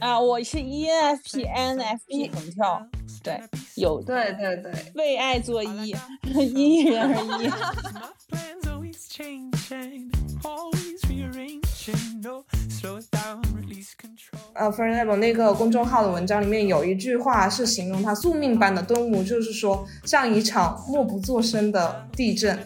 [0.00, 2.84] 啊，我是 ENFP、NFP 横跳，
[3.22, 3.40] 对，
[3.76, 5.94] 有对对对，为爱作揖
[6.34, 7.48] 因人而异。
[14.54, 22.58] 呃 f r e n Level 那个公众号的文章里面有一句话是形容他宿命般的顿悟，就是说像一场默不作声的地震。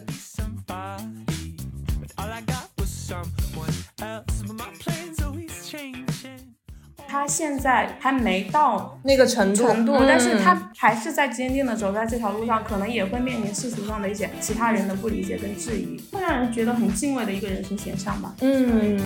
[7.19, 18.35] 他现在还没到那个程度，程度，但是他还是在坚定的走在这条路上，可能也会面临世俗上的一些其他人的不理解跟质疑，会让人觉得很敬畏的一个人生选项吧。
[18.41, 19.01] 嗯。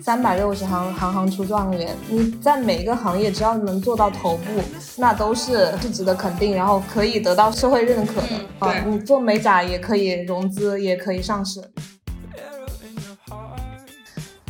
[0.00, 1.92] 三百六十行，行行出状元。
[2.08, 4.62] 你在每一个行业，只要能做到头部，
[4.96, 8.28] 那都是是值得肯定，然后可以得到社会认可的。
[8.60, 11.60] 啊，你做美甲也可以融资，也可以上市。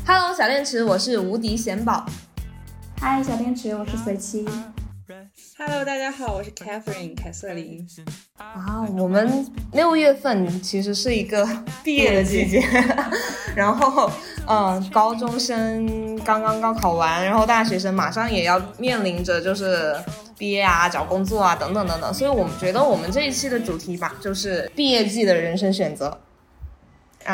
[0.09, 2.07] Hello，小电池，我是无敌贤宝。
[3.01, 4.47] 嗨，小电池，我是随七。
[5.59, 7.85] Hello，大家好，我是 Catherine 凯瑟琳。
[8.37, 11.45] 啊，我们六月份其实是一个
[11.83, 12.63] 毕业的季节，
[13.57, 14.09] 然后，
[14.47, 19.93] 嗯，高中生刚刚高考完，然后大学生马上也要面临着就是
[20.39, 26.17] 毕业啊、找工作啊等等等等，所以我们觉得我们这一期的主题吧，就是毕业季的人生选择。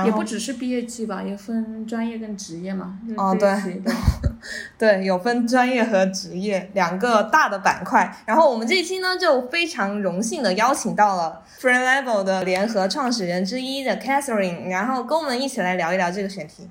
[0.04, 2.98] 也不只是毕业季吧，也分专业跟职业嘛。
[3.16, 3.82] 哦，对，
[4.78, 8.14] 对，有分专业和职业两个大的板块。
[8.26, 16.68] 然后我们这一期呢，就非常荣幸的邀请到了 Friend Level 的联合创始人之一的 Catherine，然后跟我们一起来聊一聊这个选题。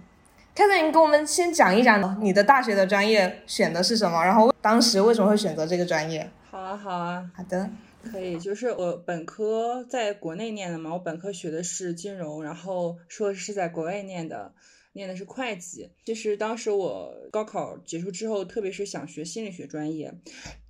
[0.55, 6.29] Catherine，跟我们先讲一讲你的大学的专业选的是什么，然后当时为什么会选择这个专业？
[6.49, 7.69] 好啊，好啊，好的。
[8.01, 14.53] 可以，就是我本科在国内念的嘛，我本科学的是金融，然后硕士是在国外念的，
[14.93, 15.91] 念的是会计。
[16.05, 20.13] 其实当时我高考结束之后，特别是想学心理学专业，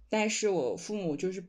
[0.10, 1.44] 但是我父母就是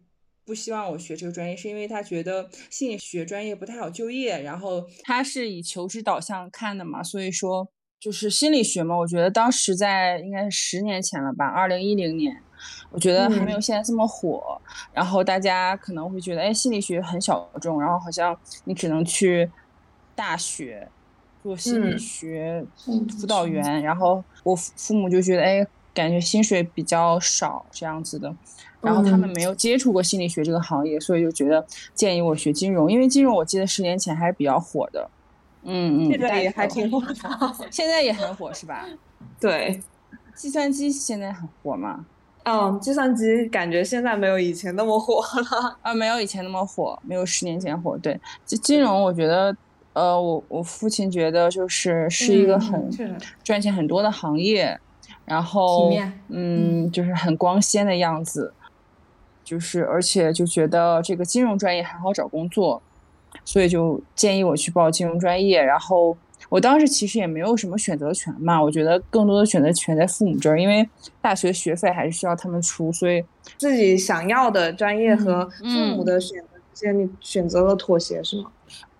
[0.44, 7.71] 不希望我学这个专业，是因为他觉得心理学专业不太好就业，然后他是以求职导向看的嘛，所以说
[8.02, 12.36] 就是心理学嘛，我觉得当时在应该是十年前了吧，二零一零年。
[12.90, 14.60] 我觉得还没有现在这么火，
[14.92, 19.48] 然后大家可能会觉得，哎，心理学很小众，然后好像你只能去
[20.16, 20.88] 大学
[21.44, 22.66] 做心理学
[23.20, 25.64] 辅导员，然后我父母就觉得，哎，
[25.94, 28.34] 感觉薪水比较少这样子的，
[28.80, 31.64] 然后他们没有接触过心理学这个行业，所以就觉得
[31.94, 35.08] 建议我学金融，因为金融我记得十年前还是比较火的，
[35.64, 37.14] 嗯嗯，现在也还挺火的，
[37.70, 38.84] 现在也很火是吧？
[39.40, 39.80] 对，
[40.34, 42.04] 计算机现在很火吗？
[42.44, 47.96] 嗯，计算机感觉现在没有以前那么火了啊，没有以前那么火，没有十年前火。
[47.98, 49.56] 对，金金融，我觉得，
[49.92, 52.90] 呃，我我父亲觉得就是是一个很
[53.44, 54.76] 赚钱很多的行业，
[55.24, 55.92] 然后
[56.30, 58.52] 嗯，就是很光鲜的样子，
[59.44, 62.82] 就是而且就觉得这个金融专业很好找工作，
[63.44, 66.16] 所以就建议我去报金融专业，然后。
[66.48, 70.86] 我当时其实也没有什么选择权嘛，我觉得更多的选择权在父母这儿，因为
[71.18, 73.24] 大学学费还是需要他们出，所以
[73.56, 75.66] 自己想要的专业和父
[75.96, 78.50] 母的选择之间，你选择了妥协是吗？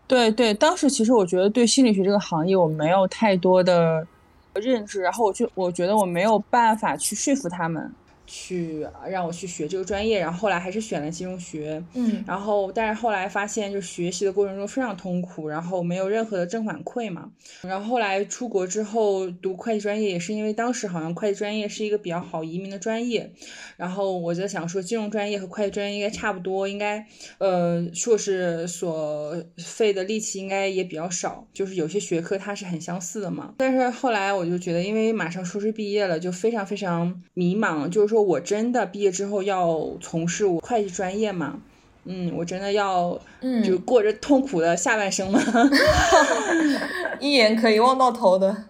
[0.07, 4.07] 对对，当时其实我觉得对心理学这个行业我没有太多的
[4.55, 7.93] 认知，然后我就我觉得我没有办法去说服他们。
[8.33, 17.31] 去让我去学这个专业，然后后来还是选了金融学，嗯，然后但是后来发现，就学习的过程中非常痛苦，然后没有任何的正反馈嘛。
[17.61, 23.31] 然后后来出国之后读会计专业，也是因为当时好像会计专业是一个比较好移民的专业。
[23.77, 27.05] 然后我就想说，金融专业和会计专业应该差不多，应该
[27.37, 33.53] 呃硕士所费的力气应该也比较少，就是有些学科它是很相似的嘛。
[33.59, 38.22] 但是后来我就觉得，因为马上硕士毕业了，就非常非常迷茫，就是说。
[38.23, 41.61] 我真的毕业之后要从事我会计专业吗？
[42.05, 43.21] 嗯，我真的要
[43.65, 45.41] 就过着痛苦的下半生吗？
[47.21, 48.65] 一眼可以望到头的。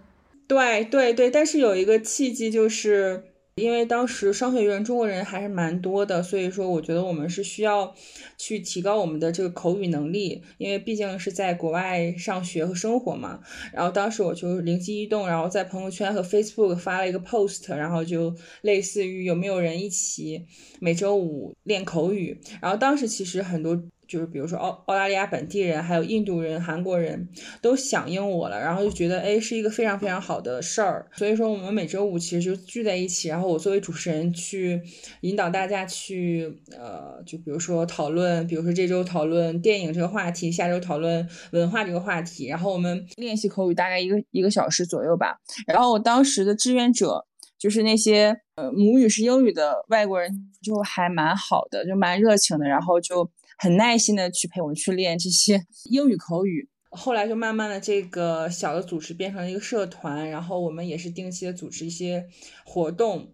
[0.46, 3.24] 对对对，但是有一个契机就是。
[3.56, 7.94] 因为当时商学院中国人还是蛮多的，所以说我觉得我们是需要
[8.38, 13.40] 去提高我们的这个口语能力，因为毕竟是在国外上学和生活嘛。
[13.72, 20.46] 然后当时我就灵机一动，然后在朋友圈和 Facebook 发了一个 post，然后就类似于有没有人一起
[20.80, 22.40] 每周五练口语。
[22.60, 23.82] 然后当时其实很多。
[24.12, 27.26] 就是比如说澳澳大利亚本地人，还有印度人、韩国人
[27.62, 31.08] 都响应我了，然后就觉得哎是一个非常非常好的事儿。
[31.14, 34.82] 所以说我们每周五其实就聚在一起，然后我作为主持人去
[35.22, 45.38] 引导大家去呃，就比如说讨论，比如说这周讨论电影这个话题，下周讨论文化这个话题，然后我们练习口语大概一个一个小时左右吧。
[45.66, 47.24] 然后我当时的志愿者
[47.58, 50.30] 就是那些呃母语是英语的外国人，
[50.62, 53.30] 就还蛮好的，就蛮热情的，然后就。
[53.62, 62.26] 很耐心的去陪我们去练这些 英语口语，后来就慢慢的这个小的组织变成了一个社团，然后我们也是定期的组织一些
[62.64, 63.30] 活动，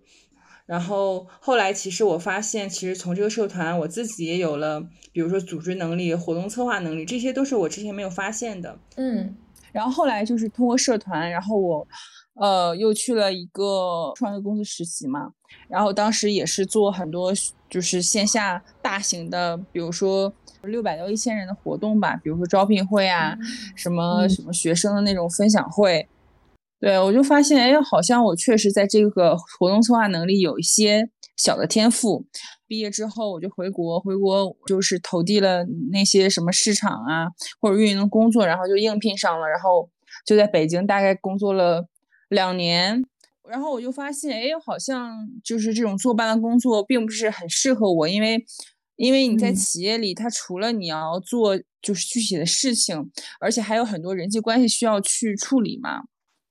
[0.66, 8.78] 然后后来其实我发现，其实从这个社团我自己也有了，比如说组织能力、活动策划能力，这些都是我之前没有发现的。
[8.96, 9.34] 嗯，
[9.72, 11.88] 然后后来就是通过社团，然后我。
[12.40, 15.32] 呃，又去了一个创业公司实习嘛，
[15.68, 17.32] 然后当时也是做很多
[17.68, 20.32] 就是线下大型的，比如说
[20.62, 23.36] 六百到一千人的活动吧，比如说招聘会啊，
[23.74, 26.08] 什么什么学生的那种分享会。
[26.80, 32.24] 对我就发现，哎，好像我确实在这个活动策划能力有一些小的天赋。
[32.68, 37.26] 毕业之后我就回国，回国就是投递了那些什么市场啊
[37.60, 39.90] 或者运营的工作，然后就应聘上了，然后
[40.24, 41.88] 就在北京大概工作了。
[42.28, 43.04] 两年，
[43.48, 48.44] 然后我就发现，哎，好像就是这种坐班的工作并不是很适合我，因为，
[48.96, 53.10] 因为你在企业里，它除了你要做就是具体的事情，
[53.40, 56.02] 而且还有很多人际关系需要去处理嘛，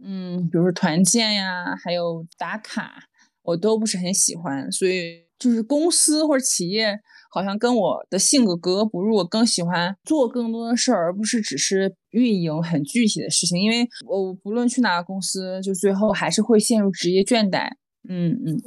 [0.03, 3.03] 嗯，比如说团建呀，还有打卡，
[3.44, 7.00] 我都不是很喜欢，所以就是公司或者企业。
[7.38, 13.62] 好像跟我的性格格格不入，我更喜欢做更多的事儿，而不是只是运营很具体的事情。
[13.62, 17.69] 因为我不论去哪个公司，就最后还是会陷入职业倦怠。
[18.10, 18.57] 嗯嗯，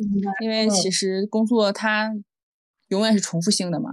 [0.43, 2.13] 因为其实工作它
[2.89, 3.91] 永远是重复性的嘛。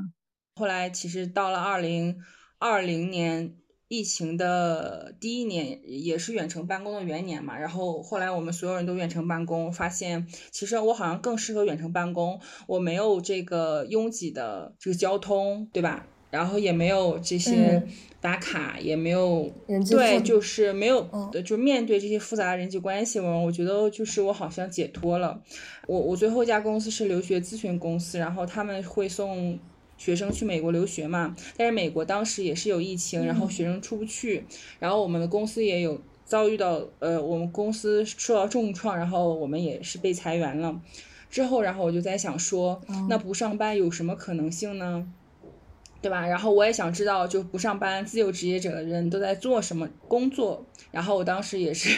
[0.56, 2.16] 后来其实到了二零
[2.60, 3.56] 二零年。
[3.90, 16.06] 疫情的第一年也是远程办公的元年嘛，然后后来我们所有人都远程办公，发现其实我好像更适合远程办公，我没有这个拥挤的这个交通，对吧？
[16.30, 17.82] 然后也没有这些
[18.20, 19.50] 打卡，也没有
[19.90, 21.10] 对，就是没有，
[21.46, 25.42] 就面对这些复杂的人际关系，我我觉得就是我好像解脱了。
[25.88, 29.58] 我我最后一家公司是留学咨询公司，然后他们会送。
[29.98, 34.46] 学生去美国留学嘛，但是美国当时也是有疫情，然后学生出不去，
[34.80, 40.80] 然后我们的公司也有遭遇到，呃，我们公司受到重创，然后我们也是被裁员了。
[41.30, 45.06] 之后，然后我就在想说，那不上班有什么可能性呢？
[46.02, 46.26] 对吧？
[46.28, 50.66] 然后我也想知道，就不上班自由职业者的人都在做什么工作。
[50.92, 51.90] 然后我当时也是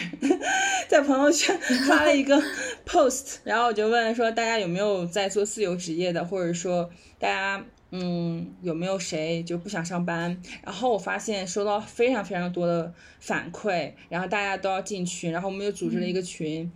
[0.88, 1.56] 在朋友圈
[1.86, 2.42] 发了一个
[2.84, 7.64] post，然后我就问说，大家有没有在做自由职业的，或者说大家。
[7.92, 10.40] 嗯，有没有谁就不想上班？
[10.62, 16.70] 然后我发现收到非常非常多的反馈，然后大家都要进群，然后我们又组织了一个群，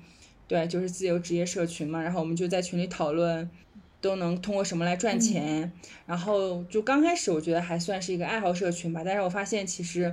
[0.48, 2.02] 对，就是自由职业社群嘛。
[2.02, 3.48] 然后我们就在群里讨论，
[4.00, 5.70] 都能通过什么来赚钱。
[6.04, 10.12] 然后就刚开始我觉得还算是一个爱好社群吧，但是我发现其实，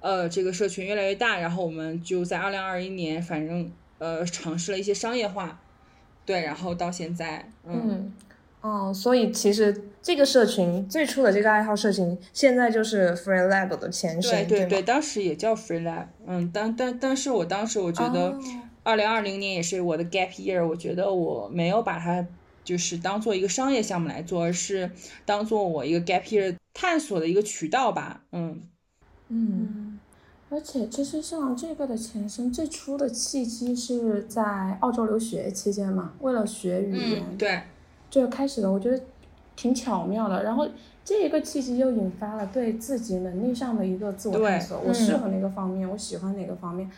[0.00, 1.38] 呃，这个社群越来越大。
[1.38, 5.58] 然后我们就在二零二一年，反正呃尝试了一些商业化，
[6.26, 8.12] 对，然后到现在，嗯。
[8.64, 18.34] 哦，所以其实这个社群最初的这个爱好社群，现在就是 Free Lab 的前身，对对对，当时也叫 Free Lab，嗯，但但但是我当时我觉得，
[18.82, 22.26] 二零二零年也是我的 Gap Year，我觉得我没有把它
[22.64, 24.90] 就是当做一个商业项目来做，而是
[25.26, 28.62] 当做我一个 Gap Year 探索的一个渠道吧，嗯
[29.28, 30.00] 嗯，
[30.48, 37.60] 而且其实像这个的前身，最初的契机是在澳洲留学期间嘛，为了学语言，对。
[38.20, 39.00] 就开始了，我觉得
[39.56, 40.42] 挺巧妙的。
[40.44, 40.68] 然后
[41.04, 44.80] 这一个契机又引发了对自己能力上的一个自我探索。
[44.86, 45.88] 我适合哪个方面？
[45.88, 46.88] 我喜欢哪个方面？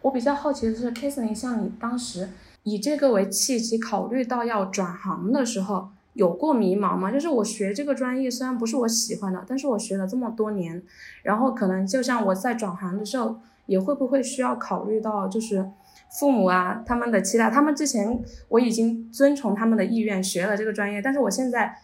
[0.00, 2.28] 我比较好奇的是 k i s s l y 像你当时
[2.62, 7.10] 以这个为契机，考虑到要转行的时候，有过迷茫吗？
[7.10, 10.82] 就是我学这个专业虽然不是我喜欢的，但是我学了这么多年，
[11.22, 13.36] 然后可能就像我在转行的时候，
[13.66, 15.68] 也会不会需要考虑到就是。
[16.18, 21.74] 父母啊，他们的期待，他们之前我已经遵从他们的意愿学了这个专业，但是我现在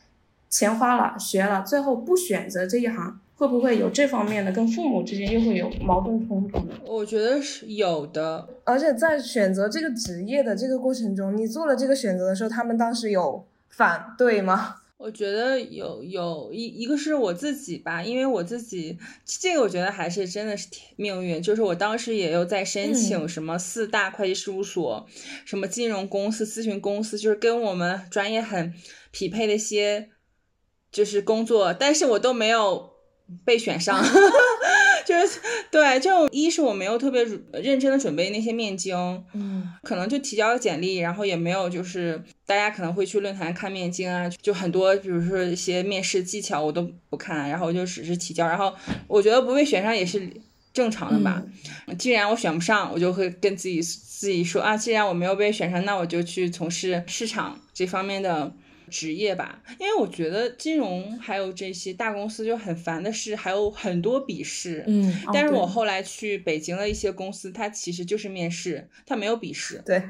[0.51, 6.75] 钱花了学了，最后不选择这一行，会不会有这方面的跟父母之间又会有矛盾冲突呢？
[6.87, 14.77] 我觉得是有的，而且在选择这个职业的这个过程中，你做了这个选择的时候，他们当时有反对吗？
[14.99, 25.07] 我觉得有有一一个是我自己吧，因为我自己这个我觉得还是真的是命运，就是我当时也有在申请什么四大会计事务所，
[25.45, 28.75] 什么金融公司、咨询公司，就是跟我们专业很
[29.13, 30.11] 匹配的一些
[30.91, 32.91] 就是工作，但是我都没有
[33.45, 34.03] 被选上。
[35.09, 38.95] 就 是对，就一是我没有特别认真的准备那些面经，
[39.33, 48.71] 嗯，可能就提交了简历，然后也没有就是大家可能会去论坛看面经啊，就很多比如说一些面试技巧我都不看，然后我就只是提交，然后
[49.07, 50.29] 我觉得不被选上也是
[50.75, 51.43] 正常的吧。
[51.99, 58.53] 既然我选不上，我就会跟自己自己说啊，既然我没有被选上，那我就去从事市场这方面的。
[58.89, 70.03] 职业吧，因为我觉得金融还有这些大公司就很烦的是还有很多笔试，嗯，但是我后来去北京的一些公司，它其实就是面试，它没有笔试，对，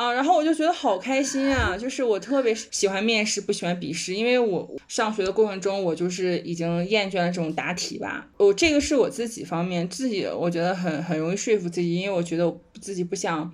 [0.00, 13.52] 啊，然后我就觉得好开心啊，就是我特别喜欢面试，不喜欢笔试，因为我上学的过程中，我就是已经厌倦了这种答题吧，我这个是我自己方面，自己我觉得很很容易说服自己，因为我觉得我自己不想。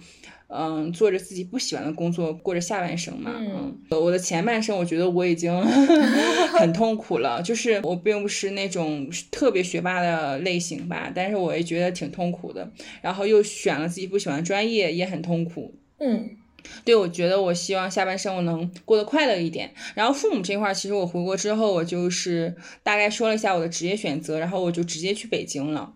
[0.48, 3.32] 嗯，做着自己不喜欢的工作，过着下半生嘛。
[3.36, 5.52] 嗯，我的前半生我觉得我已经
[6.56, 12.70] 很痛苦了，就是我并不是那种特别学霸的类型吧，但是我也觉得挺痛苦的。
[13.02, 15.74] 然后又选了自己不喜欢专业，也很痛苦。
[15.98, 16.30] 嗯，
[16.84, 19.72] 对，我觉得我希望下半生我能过得快乐一点。
[19.94, 25.92] 然后父母这块，其实我回国之后，我就是大概说了一下我的职业选择，然后我就直接去北京了。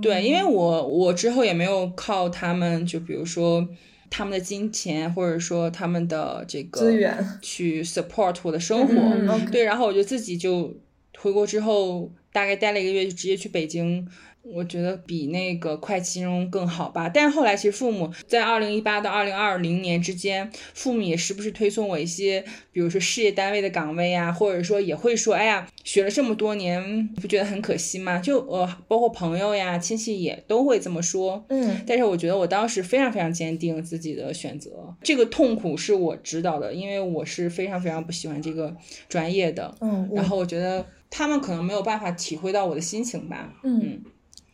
[0.00, 3.68] 对，因为我我之后也没有靠他们，就比如说
[4.10, 9.38] 他们的金钱，或者说他们的这个资源去 support 我的生活。
[9.50, 10.76] 对，然后我就自己就
[11.18, 14.08] 回国之后，大概待了一个月，就直接去北京。
[14.52, 28.18] 我觉得比那个会计金融更好吧，但是后来其实父母在二零一八到二零二零年之间，父母也时不时推送我一些，比如说事业单位的岗位啊，或者说也会说，哎呀，学了这么多年，不觉得很可惜吗？
[28.18, 31.44] 就呃，包括朋友呀、亲戚也都会这么说。
[31.48, 38.76] 嗯，但是我觉得我当时非常非常坚定自己的选择，这个痛苦是我知道的，因为我是非常非常不喜欢这个
[39.08, 39.74] 专业的。
[39.80, 43.52] 嗯，然后我觉得他们可能没有办法体会到我的心情吧。
[43.64, 44.00] 嗯。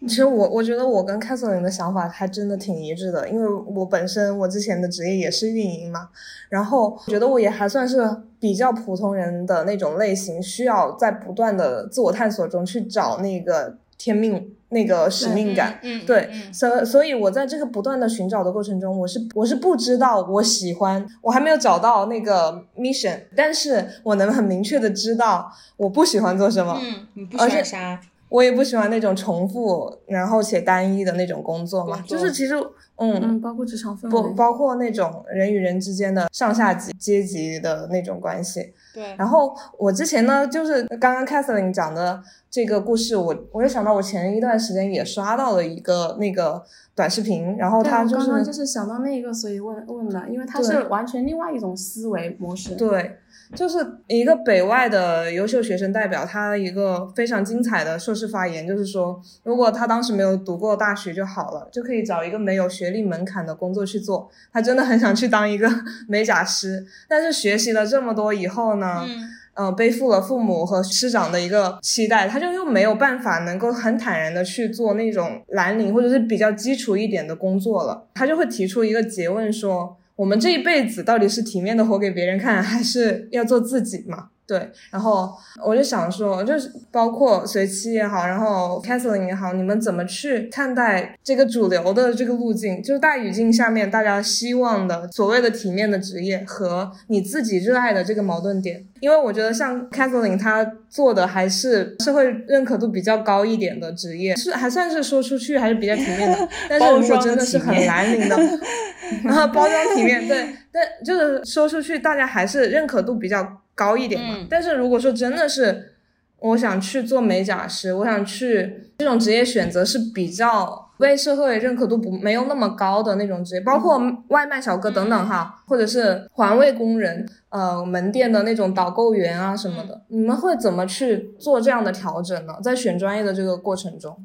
[0.08, 6.08] 其实我我觉得我跟凯瑟琳的想法还真的挺一致的，因为我本身我之前的职业也是运营嘛，
[6.48, 7.98] 然后觉得我也还算是
[8.40, 15.78] 比较普通人的那种类型，需要在不断的自我探索中去找那个天命那个使命感。
[15.82, 26.80] 嗯，对，所所以，我在这个不断的寻找的过程中，我是我是不知道我喜欢，我还没有找到那个 mission，但是我能很明确的知道我不喜欢做什么。
[26.82, 28.00] 嗯，你不喜欢啥？
[28.32, 32.54] 我也不喜欢那种重复，然后且单一的那种工作嘛，就是其实，
[32.96, 38.72] 嗯，包括职场氛围，不包括那种人与人之间的上下级阶级的那种关系。
[38.94, 39.14] 对。
[39.18, 46.62] 然后我之前呢，就是刚刚 Catherine 讲的这个故事，我我也想到我前一段时间也刷到了一个那个
[46.94, 52.76] 短视频，然后他就是刚刚就是想到那个，所以问问的，因为他是完全另外一种思维模式。
[52.76, 53.18] 对。
[53.54, 64.30] 就是一个北外的优秀学生代表，他一个非常精彩的硕士发言，就是说，如果他当时没有读过大学就好了，就可以找一个没有学历门槛的工作去做。
[64.52, 65.68] 他真的很想去当一个
[66.08, 69.06] 美甲师，但是学习了这么多以后呢，
[69.54, 78.06] 嗯，背负了父母和师长的一个期待，他就又没有办法能够很坦然的去做那种蓝领或者是比较基础一点的工作了。
[78.14, 79.98] 他就会提出一个诘问说。
[80.16, 84.28] 我们这一辈子到底是体面的活给别人看，还是要做自己嘛？
[84.52, 85.32] 对，然后
[85.64, 92.82] 我就想说，就是包括随期也好，然后 Kathleen 也好，你们怎么去看待这个主流的这个路径？
[92.82, 98.84] 就是大语境下面大家希望的所谓的体面的职业和你自己热爱的这个矛盾点。
[99.00, 106.48] 因为我觉得像 Kathleen 她做的还是社会认可度比较高一点的职业，是还算是说出去还是比较体面的。
[106.68, 108.36] 但是如果真的是很蓝领的，
[109.24, 113.61] 然 后包装体面，对，但就是说出去大家还是认可度比较。
[113.74, 115.94] 高一点嘛，但是如果说真的是
[116.38, 132.54] 我想去做美甲师，我想去这种职业选择是比较为社会认可度不没有那么高的那种职业，包括外卖小哥等等哈，或者是环卫工人，呃，门店的那种导购员啊什么的，你们会怎么去做这样的调整呢？
[132.62, 134.24] 在选专业的这个过程中，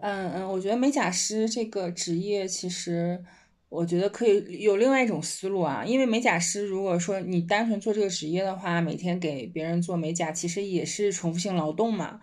[0.00, 3.24] 嗯嗯，我觉得美甲师这个职业其实。
[3.72, 12.20] 我觉得可以有另外一种思路啊，因为美甲师如果说你单纯做这个职业的话，每天给别人做美甲，其实也是重复性劳动嘛。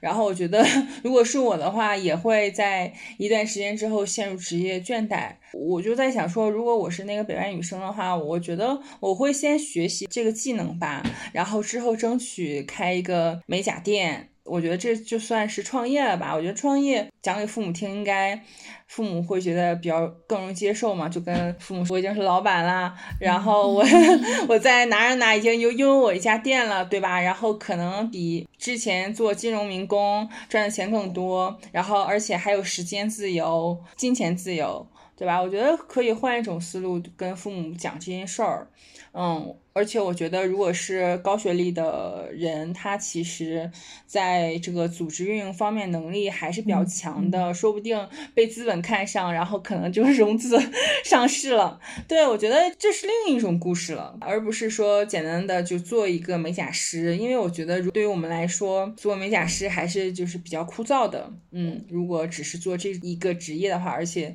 [0.00, 0.64] 然后我觉得，
[1.04, 5.34] 如果是我的话，也会在一段时间之后陷入职业倦怠。
[5.52, 11.02] 我就在想说，如果我是那个北外女生的话，我觉得我会先学习这个技能吧，
[11.34, 14.30] 然后之后争取开一个美甲店。
[14.46, 16.34] 我觉得这就算是创业了吧。
[16.34, 18.40] 我觉得创业讲给父母听，应该
[18.86, 21.08] 父母会觉得比较更容易接受嘛。
[21.08, 23.84] 就跟父母说，我已经是老板啦，然后我
[24.48, 27.20] 我在哪哪哪已经拥拥有我一家店了，对吧？
[27.20, 34.86] 然后可能比之前做金融民工赚的钱更多，然后而且还有时间自由、金钱自由，
[35.16, 35.40] 对吧？
[35.40, 38.68] 我觉得可以换一种思路跟父母讲这件事儿，
[39.12, 39.56] 嗯。
[39.76, 43.70] 而且我觉得，如果是高学历的人，他其实
[44.06, 50.58] 在这个组织运营方面能力还是比较强的，说不定被资本看上，然后可能就是融资
[51.04, 51.78] 上市了。
[52.08, 57.14] 对我觉得这是另一种故事了，而不是说简单的就做一个美甲师。
[57.18, 61.30] 因为我觉得，对于我们来说，做美甲师还是就是比较枯燥的。
[61.50, 64.34] 嗯，如果只是做这一个职业的话，而且。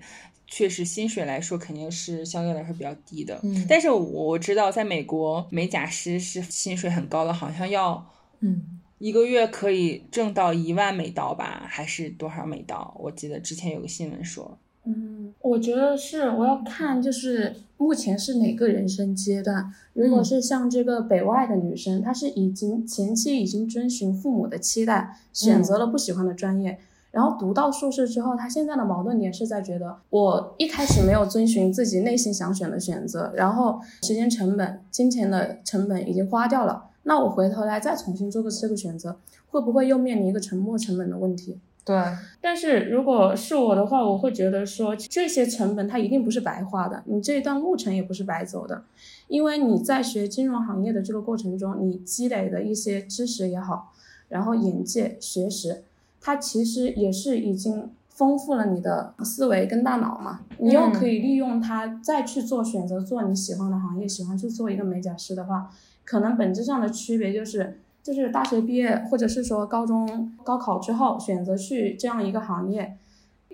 [0.53, 3.39] 确实，薪水来说肯定是相对来说比较低的。
[3.41, 8.05] 嗯，但是我知道，在美国美甲师是薪水很高的，好像要，
[8.41, 8.61] 嗯，
[8.97, 12.93] 一个月可以挣到一万美刀吧，还是多少美刀？
[12.99, 14.57] 我记得之前有个新闻说。
[14.83, 19.71] 嗯，我觉得是，我要看就是目前是哪个人生阶段。
[19.93, 26.77] 如果是像这个北外的女生，她是已经前期已经遵循父母的期待，选择了不喜欢的专业。
[27.11, 39.17] 然后读到硕士之后，他现在的矛盾点是在觉得，我一开始没有遵循自己内心想选的选择，然后时间成本、金钱的成本已经花掉了，那我回头来再重新做个这个选择，
[39.49, 41.59] 会不会又面临一个沉没成本的问题？
[41.83, 42.01] 对。
[42.39, 48.83] 但是如果是我的话，我会觉得说这些成本它一定不是白花的，你这一段路程也不是白走的，
[49.27, 53.91] 因为你在学金融行业的这个过程中，你积累的一些知识也好，
[54.29, 55.83] 然后眼界、学识。
[56.21, 65.71] 它其实也是已经丰富了你的思维跟大脑嘛，你又可以利用它再去做选择，做你喜欢的行业，喜欢去做一个美甲师的话，
[66.05, 72.95] 可能本质上的区别就是，就是大学毕业或者是说高中高考之后选择去这样一个行业，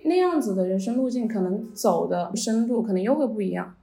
[0.04, 3.74] 那样子的人生路径可能走的深度可能又会不一样。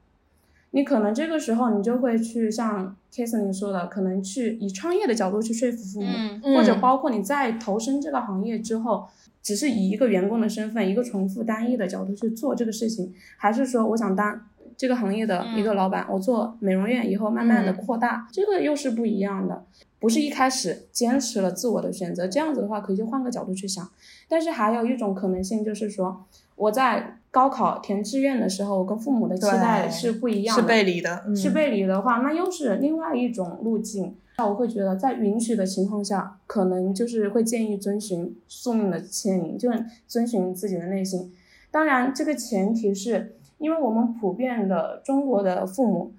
[0.76, 9.08] 你可能这个时候你就会去像 k a s l y 说的，可能去以创业的角度去说服父母，或者包括你在投身这个行业之后，
[9.42, 19.64] 只是以一个员工的身份，一个重复单一的角度去做这个事情，还是说我想当这个行业的一个老板，我做美容院以后慢慢的扩大，这个又是不一样的，
[19.98, 23.90] 不是一开始坚持了自我的选择，这样子的话可以换个角度去想，
[24.28, 26.26] 但是还有一种可能性就是说
[26.56, 27.18] 我在。
[27.36, 31.36] 高考填志愿的时候，我跟父母的期待是不一样的，是背离的。
[31.36, 34.16] 是背离的话，那又是另外一种路径。
[34.38, 39.70] 那我会觉得，在允许的情况下，可能就是会建议遵循宿命的牵引，就
[40.08, 41.30] 遵循自己的内心。
[41.72, 46.14] 当然，这个前提是因为我们普遍的中国的父母，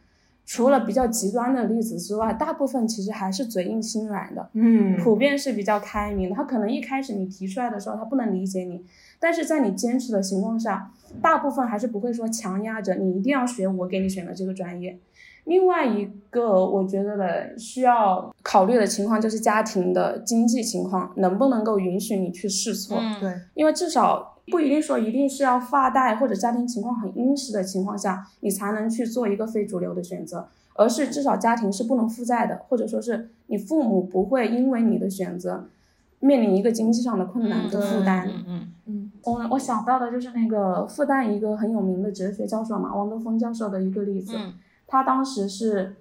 [0.45, 4.51] 除了比较极端的例子之外，大部分其实还是嘴硬心软的。
[4.53, 6.37] 嗯，普遍是比较开明的。
[6.37, 8.85] 他可能一开始你提出来的时候，他不能理解你。
[9.27, 14.97] 但是在你坚持的情况下，大部分还是不会说强压着你一定要学我给你选的这个专业。
[15.47, 23.01] 另外一个我觉得的需要考虑的情况就是家庭的经济情况能不能够允许你去试错。
[23.21, 35.67] 对，因为至少不一定说一定是要富二代或者家庭情况很殷实的情况下你才能去做一个非主流的选择，而是至少家庭是不能负债的，或者说是你父母不会因为你的选择。
[36.27, 44.37] 面临一个经济上的困难的负担，嗯嗯，我我想到的就是那个复旦一个很有名的哲学教授嘛，王德峰教授的一个例子，
[44.89, 45.95] 他当时是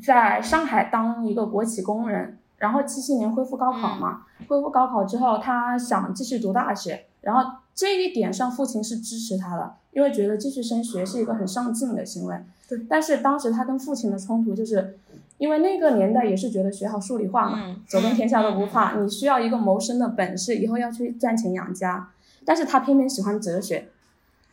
[0.00, 12.36] 在上海当一个国企工人，然后七七年恢复高考嘛，恢复高考之后，他想继续读大学，然后这一点上父亲是支持他的，因为觉得继续升学是一个很上进的行为，
[12.68, 14.98] 对，但是当时他跟父亲的冲突就是。
[15.38, 19.00] 因为那个年代也是觉得学好数理化嘛，走遍天下都不怕。
[19.00, 22.10] 你需要一个谋生的本事，以后要去赚钱养家。
[22.44, 23.88] 但是他偏偏喜欢哲学，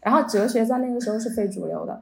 [0.01, 2.01] 然后哲学在那个时候是非主流的，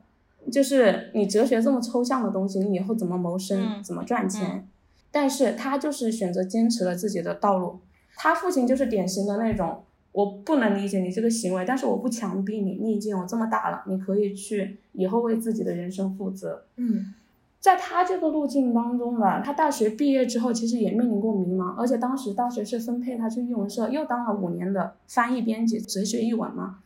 [0.51, 4.67] 就是你哲学这么抽象的东西，你以后怎么谋生，怎么赚钱？
[5.11, 7.79] 但是他就是选择坚持了自己的道路。
[8.15, 16.63] 他父亲就是典型的那种，我不能理解你这个行为，但是我不强逼你，你已经有这么大了，你可以去以后为自己的人生负责。
[16.75, 17.13] 嗯。
[17.59, 26.79] 在他这个路径当中吧，他大学毕业之后其实也面临过迷茫，而且当时大学是分配他去译文社，又当了五年的翻译编辑，哲学译文嘛，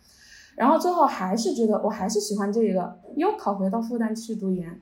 [0.56, 4.82] 然后最后还是觉得我还是喜欢这个，又考回到复旦去读研。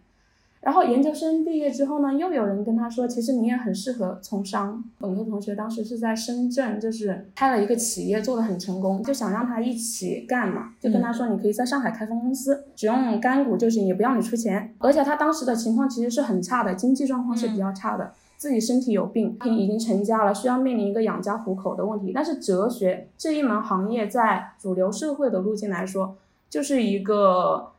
[0.62, 4.84] 然后研究生毕业之后呢，又有人跟他说，其实你也很适合从商。
[5.00, 14.74] 本科同学当时是在深圳，就是开了一个企业，做的很成功，就想让他一起干嘛，就跟他说，你可以在上海开分公司，只用干股就行，也不要你出钱。
[14.78, 18.13] 而且他当时的情况其实是很差的，经济状况是比较差的。
[18.38, 22.12] 自己身体有病，已经成家了，需要面临一个养家糊口的问题。
[22.13, 26.15] 但是哲学这一门行业在主流社会的路径来说，
[26.50, 27.71] 就是一个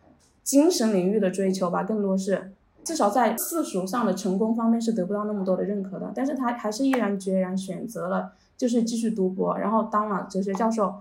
[0.45, 2.53] 精神领域的追求吧，更多是
[2.85, 6.12] 至少在世俗上的成功方面是得不到那么多的认可的。
[6.14, 10.95] 但是他还是毅然决然选择了就是继续读博，然后当了哲学教授。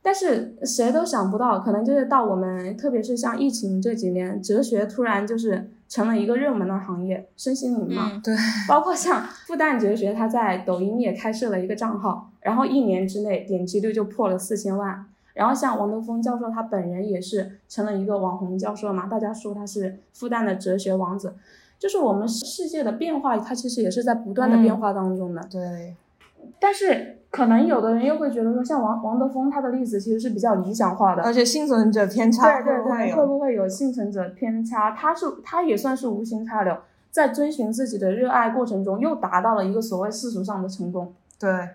[0.00, 8.20] 但是谁都想不到，可能就是到我们，特别是像疫情这几年，哲学突然就是成了一个热门的行业，身心灵嘛。
[8.24, 8.34] 对。
[8.68, 15.04] 包括像复旦哲学，他在抖音也开设了一个账号，然后一年之内点击率就破了四千万。
[15.38, 21.34] 然后像王德峰教授，他本人也是成了一个网红教授嘛，大家说他是复旦的哲学王子。
[21.78, 25.40] 就是我们世界的变化，它其实也是在不断的变化当中的。
[25.50, 25.94] 对。
[26.60, 27.14] 但是。
[27.30, 34.92] 可能有的人又会觉得说，像王王德峰他的例子其实是比较理想化的，而且幸存者偏差对对对，会不会有幸存者偏差？
[34.92, 36.74] 他是他也算是无心插柳，
[37.10, 41.12] 在追寻自己的热爱过程中，又达到了一个所谓世俗上的成功。
[41.38, 41.68] 对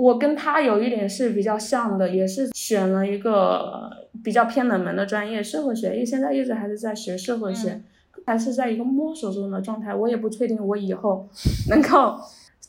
[0.00, 3.90] 我跟他有一点是比较像的，也是选了一个
[4.24, 7.82] 比较偏冷门的专业，社会学，因为现在一直还是在学社会学，
[8.24, 9.94] 还是在一个摸索中的状态。
[9.94, 11.28] 我也不确定我以后
[11.68, 12.16] 能够。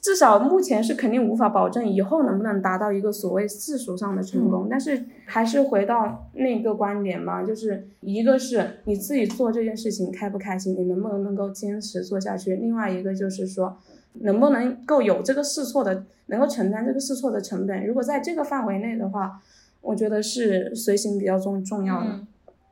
[0.02, 13.78] 至少目前是肯定无法保证以后能不能达到一个所谓世俗上的成功，但是还是回到那个观点吧，就是一个是你自己做这件事情开不开心，你能不能能够坚持做下去；另外一个就是说，
[14.14, 17.86] 能不能够有这个试错的，能够承担这个试错的成本。
[17.86, 19.42] 如果在这个范围内的话，
[19.82, 22.20] 我觉得是随行比较重重要的。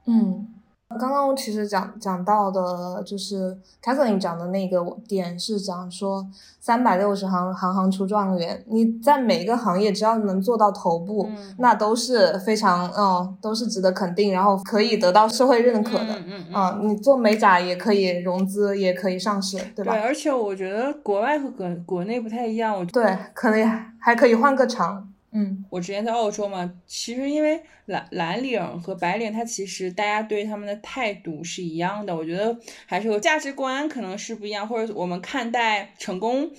[0.05, 0.48] 嗯。
[0.97, 6.25] 刚刚其实讲讲到的，就是 Catherine 讲的那个点是讲说，
[6.59, 8.65] 三百六十行，行行出状元。
[8.67, 16.19] 你在每个行业只要能做到头部，那都是非常，嗯，都是值得肯定，然后可以得到社会认可的。
[16.25, 19.93] 嗯嗯啊，你做美甲也可以融资，也可以上市，对吧？
[19.93, 22.75] 对，而且我觉得国外和国国内不太一样。
[22.75, 25.08] 我对，可能还可以换个厂。
[25.31, 32.15] 嗯，我之前在澳洲嘛，其实因为蓝蓝领和白领，他其实大家对他们的态度是一样的。
[32.15, 36.49] 我觉得还是有价值观可能是不一样，或者我们看待成功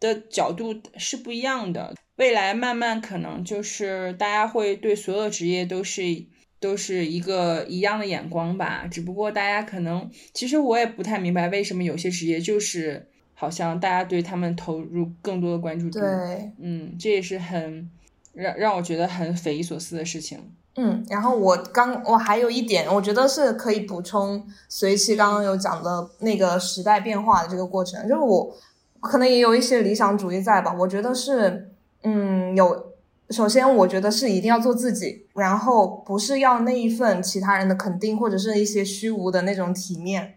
[0.00, 1.94] 的角度是不一样的。
[2.16, 6.02] 未来慢慢可能就是大家会对所有职业都是
[6.58, 8.88] 都是一个一样的眼光吧。
[8.90, 16.00] 只不过大家可能，其实我也不太明白为什么有些职业就是好像大家对他们投入更多的关注度。
[16.00, 17.88] 对，嗯，这也是很。
[18.38, 20.38] 让让我觉得很匪夷所思的事情。
[20.76, 28.56] 嗯，然后我刚我还有一点，我觉得是可以补充随期刚刚有讲的那个时代变化的这个过程，就是我
[29.00, 30.72] 可能也有一些理想主义在吧。
[30.78, 31.72] 我觉得是，
[32.04, 32.92] 嗯，有
[33.30, 40.34] 首先我觉得是一定要做自己，然后不是要那一份其他人的肯定或者是一些虚无的那种体面。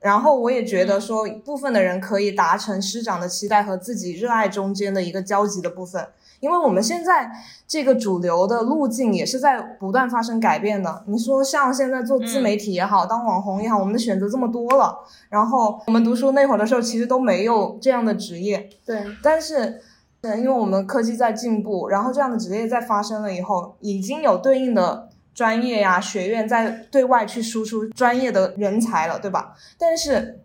[0.00, 6.08] 然后我也觉得说，部分的人可以达成师长的期待和自己热爱中间的一个交集的部分。
[6.40, 7.30] 因为我们现在
[7.66, 11.04] 这个主流的路径也是在不断发生改变的。
[11.06, 14.98] 你说像现在做自媒体也好，当网红也好，我们的选择这么多了。
[15.28, 18.68] 然后我们读书那会儿的时候，其实都没有这样的职业。
[18.84, 19.04] 对。
[19.22, 19.80] 但是，
[20.22, 29.54] 嗯，因为我们科技在进步，然后这样的职业在发生了以后，已经有对应的专业呀、学院在对外去输出专业的人才了，对吧？
[29.78, 30.40] 但是。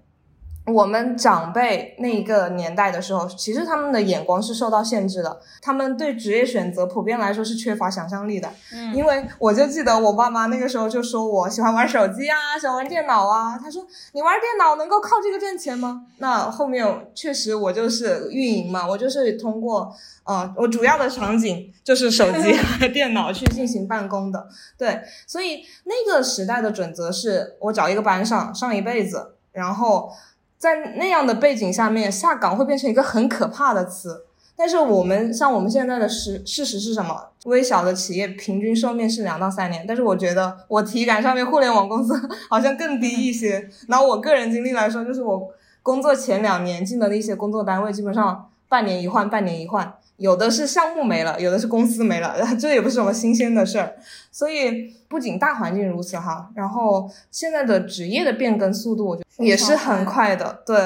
[0.67, 8.47] 我们长辈那个年代的时候，其实他们的眼光是受到限制的，他们对职业选择普遍来说是缺乏想象力的。
[8.71, 13.57] 嗯，因为我就记得我爸妈那个时候就说我喜欢玩手机啊，喜欢玩电脑啊。
[13.57, 16.05] 他说你玩电脑能够靠这个挣钱吗？
[16.19, 19.91] 那后面确实我就是运营嘛，我就是通过
[20.25, 24.47] 呃，我主要的场景就是手机 和电脑去进行办公的。
[24.77, 30.11] 对，所以那个时代的准则是我找一个班上上一辈子，然后。
[30.61, 34.25] 在那样的背景下面，下岗会变成一个很可怕的词。
[34.55, 37.29] 但是我们像我们现在的事事实是什么？
[37.45, 39.83] 微小的企业平均寿命是两到三年。
[39.87, 42.13] 但是我觉得我体感上面，互联网公司
[42.47, 43.67] 好像更低一些。
[43.87, 45.49] 拿我个人经历来说，就是我
[45.81, 49.91] 工作前两年进的那些工作单位，基本上半年一换，半年一换。
[50.21, 53.95] 有的是项目没了，有的是公司没了， 这也不是什么新鲜的事儿。
[54.31, 60.61] 所以不仅大环境如此哈，然后现在的职业的变更速度，我觉得也是很快的。
[60.63, 60.77] 对，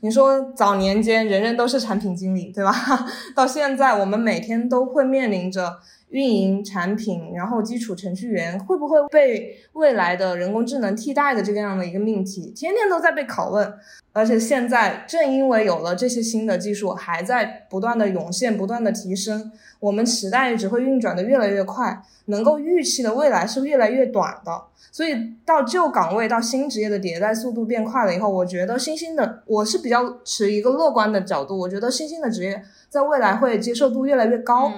[0.00, 2.74] 你说早年间人人都是产品经理，对吧？
[3.36, 5.78] 到现在我们每天都会面临着
[6.12, 13.72] 运营产品，然后基础程序员会不会被未来的人工智能替代的这个样的一个命题，天天都在被拷问。
[14.14, 22.02] 而且现在正因为有了这些新的技术，还在不断的涌现、不断的提升，我们时代只会运转的越来越快。
[22.26, 24.52] 能够预期的未来是越来越短的。
[24.92, 34.70] 所以到旧岗位到新职业的迭代速度变快了以后，我觉得新兴的我是比较持一个乐观的角度，我觉得新兴的职业在未来会接受度越来越高。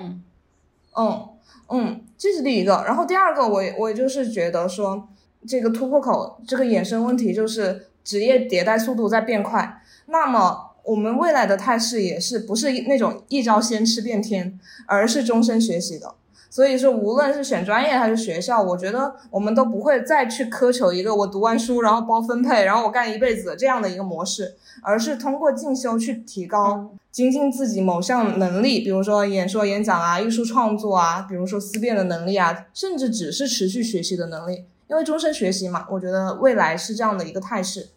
[0.96, 1.28] 嗯
[1.68, 2.84] 嗯，这是第一个。
[2.86, 5.08] 然后第二个，我我就是觉得说，
[5.46, 9.82] 这个突破口这个衍生问题就是职业迭代速度在变快。
[10.06, 16.14] 那么我们未来的态势也是不是那种一招先吃遍天，而是终身学习的。
[16.54, 34.64] 所以说，无论是选专业还是学校，我觉得我们都不会再去苛求一个我读完书然后包分配，然后我干一辈子这样的一个模式，而是通过进修去提高、精进自己某项能力，比如说演说、演讲啊、艺术创作啊，比如说思辨的能力啊，甚至只是持续学习的能力。
[34.86, 37.88] 因为终身学习嘛，我觉得未来是这样的一个态势。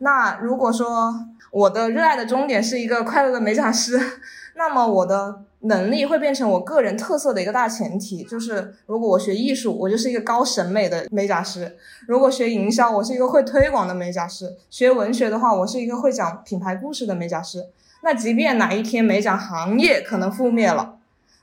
[0.00, 1.14] 那如果说
[1.50, 3.98] 我的热爱的终点是一个快乐的美甲师，
[4.56, 11.66] 那么我的能力会变成我个人特色的一个大前提，就是如果我学艺术，我就是一个高审美的美甲师；
[12.06, 17.66] 如果学营销，我是一个会推广的美甲师；学文学的话，我是一个会讲品牌故事的美甲师。
[18.02, 20.96] 那即便哪一天美甲行业可能覆灭了，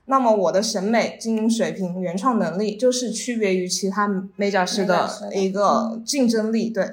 [0.06, 6.70] 那么我的审美、经营水平、原创能力就是区别于其他美甲师的一个竞争力。
[6.70, 6.88] 对。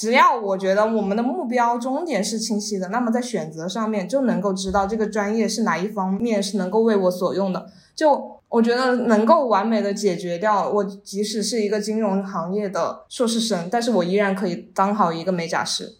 [0.00, 7.66] 只要我觉得我们的目标终点是清晰的，那么在选择上面就能够知道这个专业是哪一方面是能够为我所用的。
[7.94, 15.96] 就我觉得能够完美的解决掉我，即使是一个金融行业的硕士生，但是我依然可以当好一个美甲师。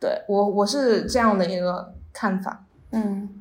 [0.00, 2.64] 对我，我是这样的一个看法。
[2.90, 3.37] 嗯。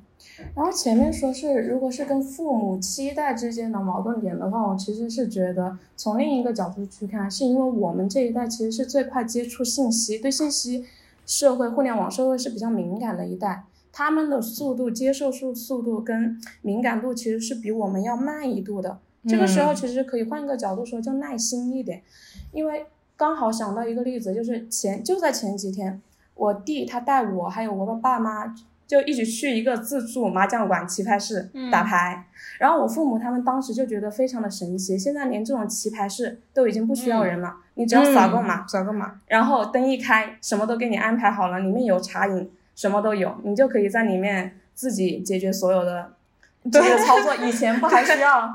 [0.53, 10.85] 然后前面说是，如果是跟父母期待之间的矛盾点的话，我其实是觉得从另一个角度去看，是因为我们这一代其实是最快接触信息，对信息
[11.25, 18.99] 社会、互联网社会是比较敏感的一代，他们的速度、接受速速度跟敏感度其实是比我们要慢一度的。
[19.27, 22.03] 这个时候其实可以换一个角度说，就耐心一点，
[22.51, 25.99] 因为刚好想到一个例子，就是前就在前几天，
[26.35, 28.53] 我弟他带我还有我的爸妈。
[28.87, 32.25] 就一起去一个自助麻将馆棋牌室打牌，
[32.57, 46.13] 然后我父母他们当时就觉得非常的神奇，现在连这种棋牌室都已经不需要人了，你只要扫个码，扫个码，然后灯一开，什么都给你安排好了，里面有茶饮，什么都有，你就可以在里面自己解决所有的
[46.71, 47.35] 这个操作。
[47.35, 48.49] 以前不还需要，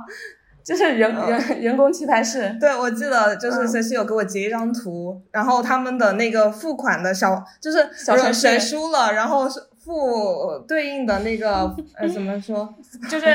[0.64, 2.57] 就是人人人工棋牌室。
[2.59, 9.47] 对，我记得就是谁是有给我截一张图，然后他们的那个付款的小就是小程序，谁输了，然后
[9.83, 9.90] 是。
[9.90, 12.73] 付对应的那个 呃怎么说？
[13.11, 13.27] 就是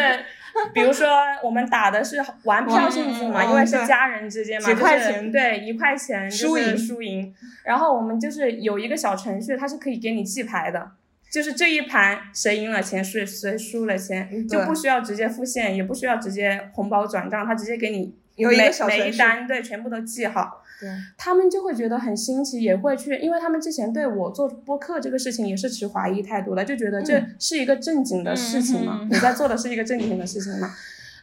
[0.74, 1.08] 比如说
[1.44, 7.36] 我们打的是玩票性质嘛，因为是家人之间嘛，就是对一块钱输赢输赢。
[7.64, 10.92] 然后我们就是有一个小程序，它是可以给你记牌的，
[11.30, 20.64] 就是这一盘谁赢了钱，谁谁输了钱，就不需要直接付现，也不需要直接红包转账，他直接给你每一每一单对全部都记好。
[20.80, 30.74] 对，他们就会觉得很新奇，也会去，因为他们之前对我做播客这个事情也是持怀疑态度的，就觉得这是一个正经的事情嘛，你在做的是一个正经的事情嘛，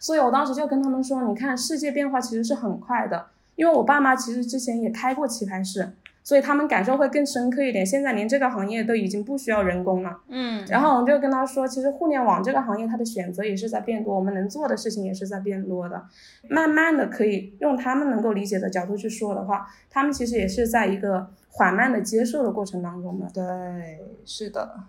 [0.00, 5.92] 所以我当时就跟他们说，你看世界变化其实是很快的，因为我爸妈其实之前也开过棋牌室。
[6.24, 7.84] 所以他们感受会更深刻一点。
[7.84, 10.10] 现在连这个行业都已经不需要人工了。
[10.28, 16.02] 嗯，然后我就跟他说，其实互联网这个行业它的选择也是在变多，我们能做的事情也是在变多的。
[16.48, 23.26] 慢慢的可以用他们能够理解的角度去说的话，他们其实也是在一个缓慢的接受的过程当中的。
[23.34, 24.80] 对，是的。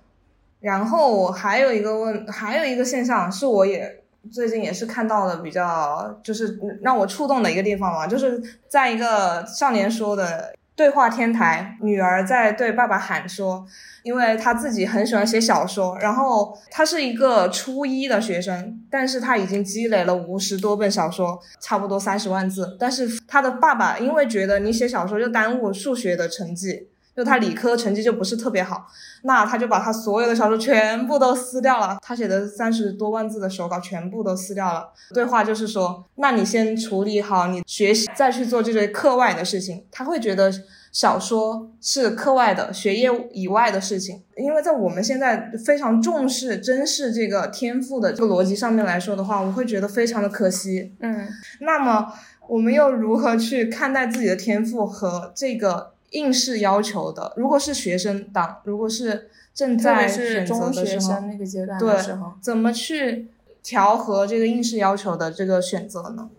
[0.61, 10.55] 然后还有一个问，还有一个现象是，我也最近也是看到了比较就是让我触动的一个地方嘛，就是在一个少年说的。
[10.75, 13.65] 对话天台，女儿在对爸爸喊说，
[14.03, 22.75] 因为她自己很喜欢写小说，然后她是一个初一的学生，但是她已经积累了五十多本小说，差不多三十万字。
[22.77, 26.89] 但是她的爸爸因为觉得你写小说就耽误数学的成绩。
[27.15, 28.85] 就他理科成绩就不是特别好，
[29.23, 34.89] 那他就把他所有的小说全部都撕掉了，他写的三十多万字的手稿全部都撕掉了。
[35.13, 39.85] 对话就是说，那你先处理好你学习，再去做这些课外的事情。
[39.89, 40.51] 他会觉得
[40.91, 50.93] 小说是课外的学业以外的事情，因为在我们现在非常重视、珍视这个天赋的这个逻辑上面来说的话，我会觉得非常的可惜。
[50.99, 51.27] 嗯，
[51.61, 52.11] 那么
[52.49, 55.94] 我们又如何去看待自己的天赋和这个？
[56.11, 63.27] 应试要求的，如果是学生党，如果是正在选择的时候，那个阶段的时候，怎么去
[63.63, 66.29] 调和这个应试要求的这个选择呢？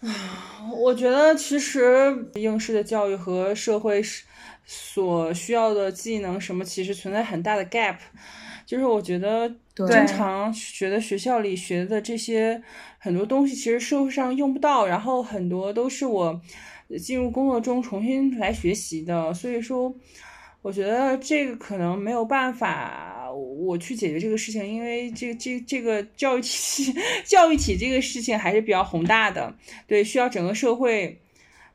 [0.00, 4.02] 啊， 我觉得其实应试的教育和社会
[4.64, 7.96] 所需要的技能什么，其实存在很大的 gap。
[8.64, 12.62] 就是我觉得经常觉得学校里学的这些
[12.98, 16.40] 很多东西，其实社会上用不到，然后很多都是我
[16.98, 19.32] 进入工作中重新来学习的。
[19.34, 19.94] 所以说，
[20.62, 29.54] 我觉得这个可能没有办法我去解决这个事情，因为这这这个教育体系、 教育体这个事情还是比较宏大的，
[29.86, 31.20] 对，需要整个社会。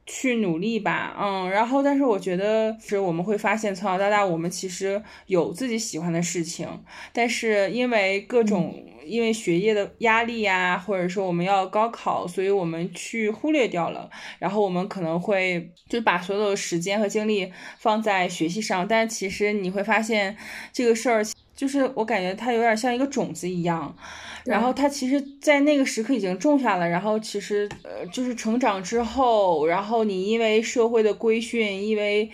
[0.06, 6.68] 去努力吧，嗯，然后，但是我觉得是我们会发现，从小到大，我们其实有自己喜欢的事情，
[7.12, 20.38] 但是因为各种因为学业的压力呀，或者说我们要高考，所以我们去忽略掉了，然后我们可能会就把所有的时间和精力放在学习上，但其实你会发现
[20.72, 23.96] 这个事儿，就是我感觉它有点像一个种子一样。
[24.45, 26.88] 然后他其实，在那个时刻已经种下了。
[26.88, 32.29] 然后其实，呃，就是成长之后，然后你因为社会的规训，因为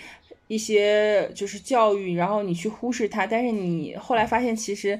[0.47, 3.25] 一些就是教育，然后你去忽视它。
[3.25, 4.99] 但是你后来发现，其实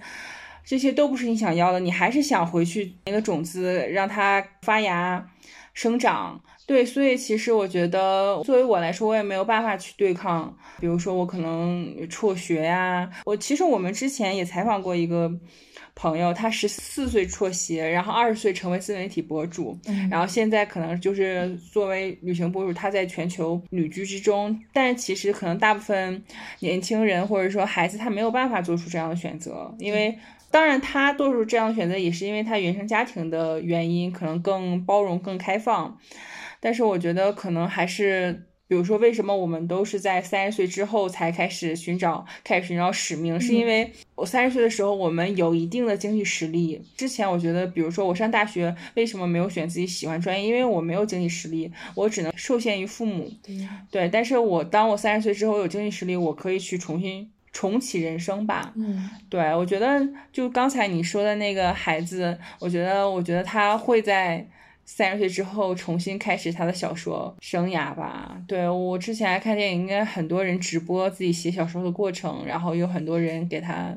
[0.64, 1.82] 这些都不是你想要的。
[1.82, 5.30] 你还是想回去那个种子，让它发芽、
[5.74, 6.42] 生长。
[6.66, 10.56] 对，所以其实我觉得，作为我来说，我也没有办法去对抗。
[10.80, 13.10] 比如说，我可能辍学呀。
[13.26, 15.30] 我其实我们之前也采访过一个。
[16.02, 19.78] 朋友，他十四岁辍学，然后二十岁成为自媒体博主，
[20.10, 24.60] 然后现在可能就是作为旅行博主，他在全球旅居之中。
[24.74, 26.24] 但是其实可能大部分
[26.58, 30.18] 年轻人或者说孩子，他没有办法做出这样的选择，因为
[30.50, 35.96] 当然他做出这样的选择也是因为他原生家庭的原因，可能更包容、更开放。
[36.60, 38.48] 但是我觉得可能还是。
[38.72, 43.38] 比如说，为什么我们都是在三十岁之后才开始寻找、开始寻找使命？
[43.38, 46.82] 是因为我三十岁的时候，我们有一定的经济实力。
[46.96, 50.48] 之前我觉得，比如说我上大学，为什么没有选自己喜欢专业？
[50.48, 53.30] 因为我没有经济实力，我只能受限于父母。
[53.92, 58.72] 对，但是我当我三十岁之后有经济实力，我可以去重新重启人生吧。
[58.78, 64.48] 嗯，对，我觉得就刚才你说的那个孩子，我觉得，我觉得他会在。
[64.86, 68.42] 三十岁之后重新开始他的小说生涯吧。
[68.48, 73.96] 对我之前看电影，应该很多人直播自己写小说的过程，然后有很多人给他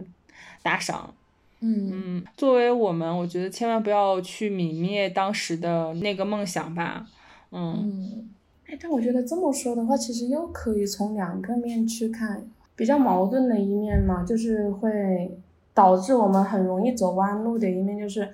[0.63, 1.13] 打赏。
[1.61, 7.07] 嗯嗯，作为我们，我觉得千万不要去泯灭当时的那个梦想吧。
[7.51, 8.31] 嗯嗯，
[8.67, 15.37] 哎，但我觉得这么说的话，其实又可以从两个面去看，比较矛盾的一面嘛，就是会
[15.73, 18.29] 导致我们很容易走弯路的一面，就是。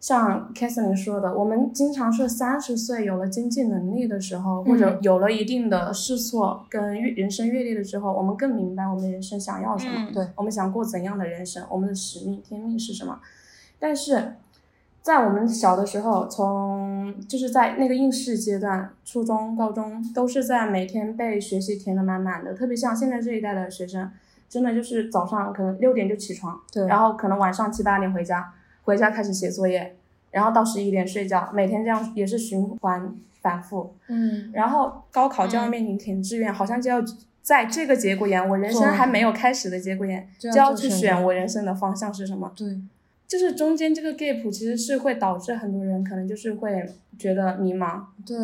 [0.00, 13.20] 像 k a t h e r i n 说的，我们经常是三十岁有了经济能力的时候，或者有了一定的试错跟人生阅历的时候，我们更明白我们人生想要什么，对我们想过怎样的人生，我们的使命、天命是什么。
[13.78, 14.36] 但是
[15.02, 24.10] 在我们小的时候，从就是在那个应试阶段，初中、高中都是在每天被学习填的满满的，特别像现在这一代的学生，
[24.48, 28.54] 真的就是早上可能六点就起床，对，然后可能晚上七八点回家。
[28.82, 29.96] 回家开始写作业，
[30.30, 33.94] 然后到十一点睡觉，每天这样也是循环反复。
[34.08, 37.02] 嗯，然后高考就要面临填志愿，好像就要
[37.42, 42.52] 在这个节骨眼，我人生还没有开始的节骨眼，就要去选我人生的方向是什么。
[42.54, 42.78] 对，
[43.26, 46.88] 就是中间这个 gap 其实是会导致很多人可能就是会
[47.18, 48.02] 觉得迷茫。
[48.26, 48.36] 对，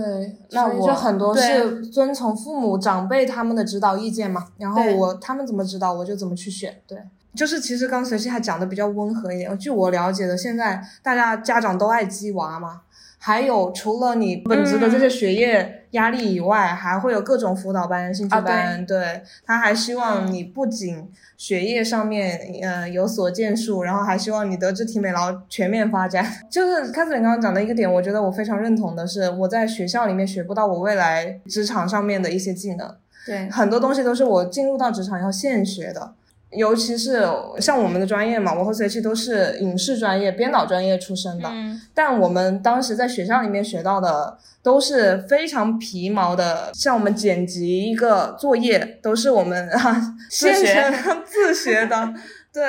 [0.51, 6.75] 那我就很多是遵从父母长辈他们的指导意见嘛，然后我他们怎么指导我就怎么去选。
[6.87, 6.99] 对。
[7.37, 9.59] 就是其实刚随期还讲的比较温和一点。
[9.59, 12.81] 据我了解的，现在大家家长都爱鸡娃嘛，
[13.19, 18.85] 还有除了你本职的这些学业压力以外，还会有各种辅导班、兴趣班。
[18.87, 26.27] 对，他还希望你不仅学业上面呃有所建树，然后还希望你德智体美劳全面发展。
[26.51, 32.95] 就是开始你刚刚讲的一个点，我觉得我非常认同的是，我在学校里面学不到我未来职场上面的一些技能。
[33.25, 36.13] 对，很多东西都是我进入到职场要现学的。
[36.51, 37.25] 尤其是
[37.59, 41.49] 像我们的专业嘛，我和随期都是影视专业、编导专业出身的，
[41.95, 49.69] 但我们当时在学校里面学到的都是非常皮毛的，像我们剪辑一个作业都是我们
[50.31, 50.93] 自学
[51.25, 52.15] 自学的，
[52.53, 52.63] 对，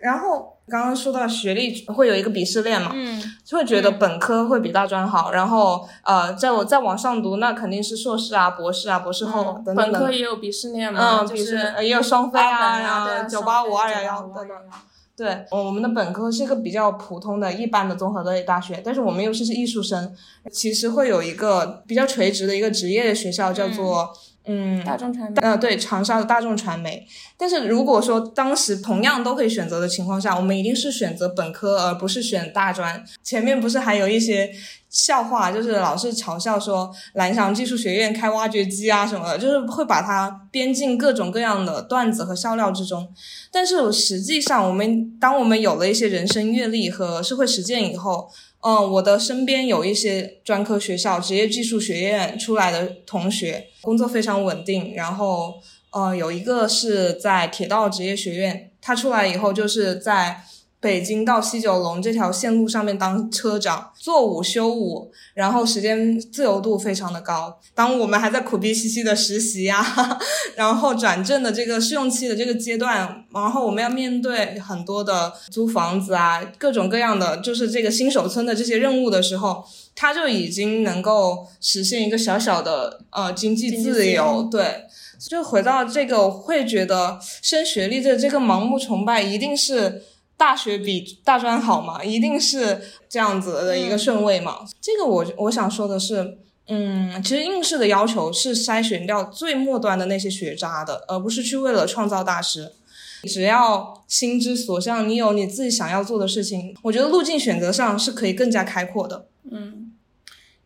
[0.00, 0.52] 然后。
[0.72, 9.76] 刚刚说到学历会有一个鄙视链嘛，嗯，就会觉得本科会比大专好，然后呃，在我再往上读，那肯定是硕士啊、博士啊、博士后等等。
[9.76, 14.56] 本科也有鄙视链嘛，嗯，就是也有双非啊，九八五、二幺幺等等。
[15.14, 20.10] 对，我们的本科是一个比较普通的一般的综合类大学，但是我们又是是艺术生，
[20.50, 24.10] 其实会有一个比较垂直的一个职业学校，叫做。
[24.44, 27.06] 嗯，大众传媒，呃，对，长沙的大众传媒。
[27.36, 33.04] 但是如果说当时同样都可以选择的情况下，我们一定是选择本科，而不是选大专。
[33.22, 34.50] 前面不是还有一些
[34.90, 43.08] 笑话，就是老是嘲笑说蓝翔技术学院开挖掘机啊什么的，就是会把它编进各种各样的段子和笑料之中。
[43.52, 48.28] 但是实际上，我们当我们有了一些人生阅历和社会实践以后，
[48.62, 54.94] 嗯，我的身边有一些专科学校、职业技术学院出来的同学，工作非常稳定。
[54.94, 55.54] 然后，
[55.90, 60.44] 呃，有一个是在铁道职业学院，他出来以后就是在。
[60.82, 67.56] 北京到西九龙这条线路上面当车长，做五休五，然后时间自由度非常的高。
[67.72, 69.80] 当我们还在苦逼兮兮的实习呀，
[70.56, 79.64] 然后转正的这个试用期的这个阶段，然后我们要面对很多的租房子啊，各种各样的就是这个新手村的这些任务的时候，
[79.94, 84.48] 他就已经能够实现一个小小的呃经济自由。
[84.50, 84.86] 对，
[85.20, 90.02] 就回到这个，我会觉得升学历的这个盲目崇拜一定是。
[90.36, 94.66] 大学比大专好嘛，一定是这样子的一个顺位嘛。
[94.80, 102.72] 这个我我想说的是，嗯，其实应试的要求是筛选掉最末端的那些学渣的，而不是去为了创造大师。
[103.24, 109.26] 只要心之所向，你有你自己想要做的事情，我觉得路径选择上是可以更加开阔的。
[109.48, 109.88] 嗯。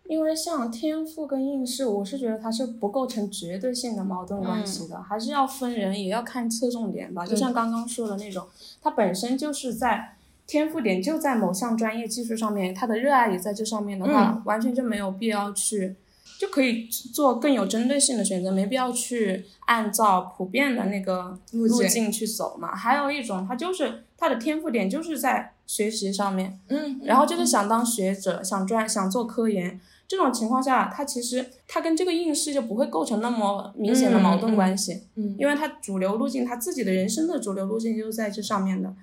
[0.09, 7.27] 因为像天赋跟应试，我是觉得它是不构成绝对性的矛盾关系的，还是要分人，也要看侧重点吧。
[7.27, 8.47] 就像刚刚说的那种，
[8.87, 10.12] 他本身就是在
[10.47, 15.97] 天赋点就在某项专业技术上面，他的热爱也在这上面的话，完全就没有必要去，
[16.39, 22.76] 就可以做更有针对性的选择，没必要去按照普遍的那个路径去走嘛。
[22.76, 29.80] 还有一种，他就是他的天赋点就是在学习上面，嗯，然后就是想当学者，想专想做科研。
[30.09, 38.95] 这种情况下，它其实它跟这个应试就不会构成那么明显的矛盾关系，嗯，因为它主流路径，他自己的人生的主流路径就是在这上面的。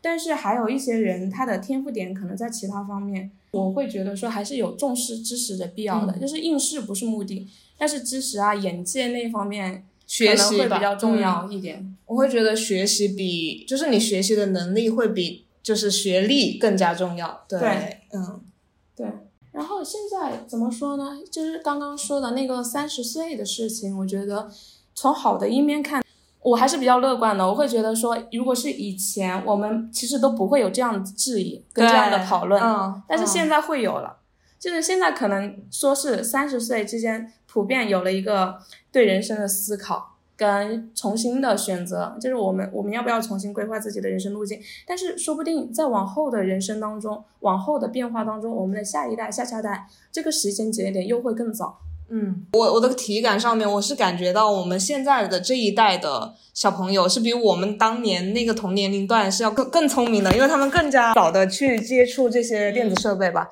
[0.00, 7.48] 但是还有一些人，他的天赋点可能在其他方面，我会觉得说还是有重视知识的必要的，就是应试不是目的，
[7.78, 11.96] 但是知识啊、眼界那方面学习会比较重要一点。
[12.04, 17.42] 我会觉得学习比就是你学习的能力会比就是学历更加重要。
[17.48, 17.58] 对，
[18.12, 18.42] 嗯，
[18.94, 19.06] 对。
[19.54, 21.16] 然后现在怎么说呢？
[21.30, 24.50] 就是刚刚说的那个三十岁的事情，我觉得
[24.96, 26.02] 从好的一面看，
[26.40, 27.46] 我还是比较乐观的。
[27.46, 34.16] 我会觉得说，如果是以前，我们其实都不会有这样的质疑跟这样的讨论，嗯，但是现在会有了。
[34.58, 38.58] 就是现在可能说是三十岁之间普遍有了一个
[38.90, 40.13] 对人生的思考。
[40.36, 44.58] 跟重新的选择，就是我们我们要不要重新规划自己的人生路径？
[44.86, 51.78] 但是说不定在往后的人生当中，往后的变化当中，我们的下一代、下下代这个时间节点又会更早。
[52.10, 63.48] 嗯，我我的体感上面，我是感觉到我们现在的这一代的小朋友是比我们当年那个同年龄段是要更更聪明的，因为他们更加早的去接触这些电子设备吧。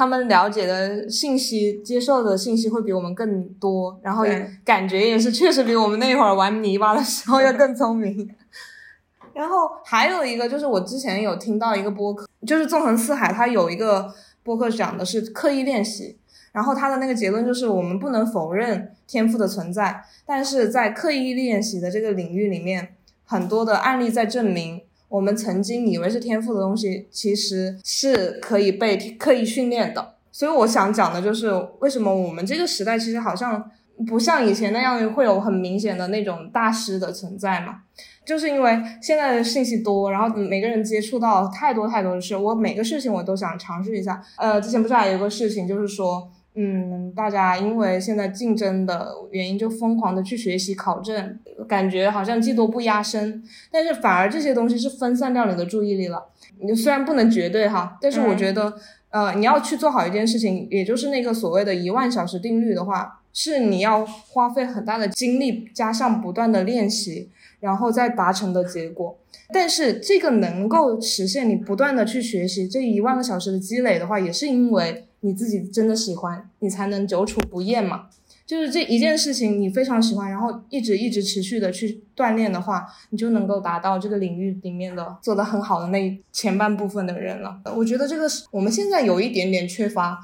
[0.00, 4.24] 他们了解的信息、接受的信息会比我们更多，然后
[4.64, 8.34] 感觉也是确实比我们那会儿玩泥巴的时候要更聪明。
[9.34, 14.10] 然后还有一个就是我之前有听到一个播客，就是纵横四海，它有一个
[14.42, 16.16] 播客讲的是刻意练习，
[16.52, 22.94] 然后他的那个结论就是我们不能否认天赋的存在，但是在刻意练习的这个领域里面，
[23.26, 24.80] 很多的案例在证明。
[25.10, 30.14] 我们曾经以为是天赋的东西，其实是可以被刻意训练的。
[30.30, 31.50] 所以我想讲的就是，
[31.80, 33.70] 为什么我们这个时代其实好像
[34.06, 37.82] 不像以前那样会有很明显的那种大师的存在嘛？
[38.24, 44.22] 就是因为现在的信息多，然后每个人接触到太多太多的事，我每个事情我都想尝试一下。
[44.36, 46.30] 呃，之前不是还有个事情，就是说。
[46.54, 51.38] 嗯，大家因为现在竞争的原因，就疯狂的去学习考证，
[51.68, 56.26] 感觉好像技多不压身，但是反而这些东西是分散掉你的注意力了。
[56.58, 58.74] 你虽然不能绝对哈，但是我觉得，
[59.10, 67.30] 呃，你要去做好一件事情，也就是那个所谓的一万小时定律的话，是你要花费很大的精力，加上不断的练习，
[67.60, 69.16] 然后再达成的结果。
[69.52, 75.06] 但是这个能够实现你不断的去学习这一万个小时的积累的话，也是因为。
[75.20, 78.08] 你自己真的喜欢，你才能久处不厌嘛。
[78.46, 87.60] 就是这一件事情，你非常喜欢，然后一直一直持续的去锻炼的话，你就能够达到这个领域里面的做得很好的那前半部分的人了。
[87.76, 90.18] 我觉得这个是我们现在有一点点缺乏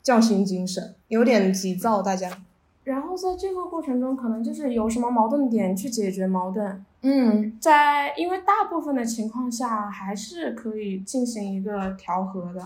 [0.00, 2.30] 匠心精神，有点急躁，大家。
[2.84, 6.84] 然后在这个过程中，可能就是有什么矛盾点去解决矛盾。
[7.00, 12.64] 嗯，在因为大部分的情况下，还是可以进行一个调和的。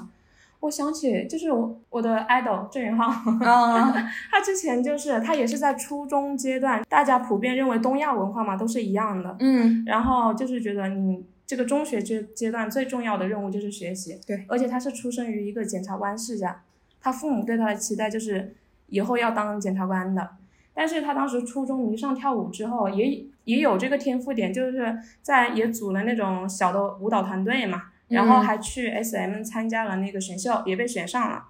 [0.61, 3.07] 我想起就是我我的 idol 郑允浩，
[4.31, 16.63] 他之前就是他也是在初中阶段，大家普遍认为东亚文化嘛都是一样的，嗯，然后就是觉得你这个中学阶阶段最重要的任务就是学习，对，而且他是出生于一个检察官世家。
[17.01, 18.57] 他父母对他的期待就是
[18.89, 20.29] 以后要当检察官的。
[20.75, 31.45] 但是他当时初中迷上跳舞之后，也也有这个天赋点，就是在也组了那种小的舞蹈团队嘛，然后还去 SM 参加了那个选秀，也被选上了。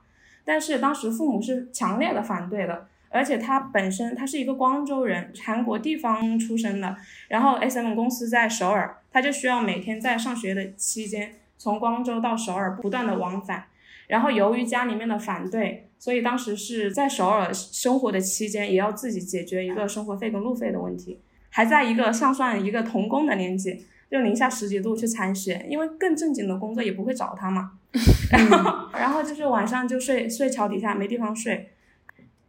[0.45, 6.97] 但是当时父母是强烈的反对的，而且他本身他是一个光州人，韩国地方出生的，
[7.29, 13.65] 然后 SM 公司在首尔，他就需要每天在上学的期间从光州到首尔不断的往返，
[14.07, 21.19] 然后由于家里面的反对，所以当时是在首尔生活的期间也要自己解决一个生活费跟路费的问题，
[21.51, 27.73] 还在一个像算一个童工的年纪，就零下十几度去参学，因为更正经的工作也不会找他嘛。
[28.31, 31.71] 然后，然后就是晚上就睡睡桥底下，没地方睡。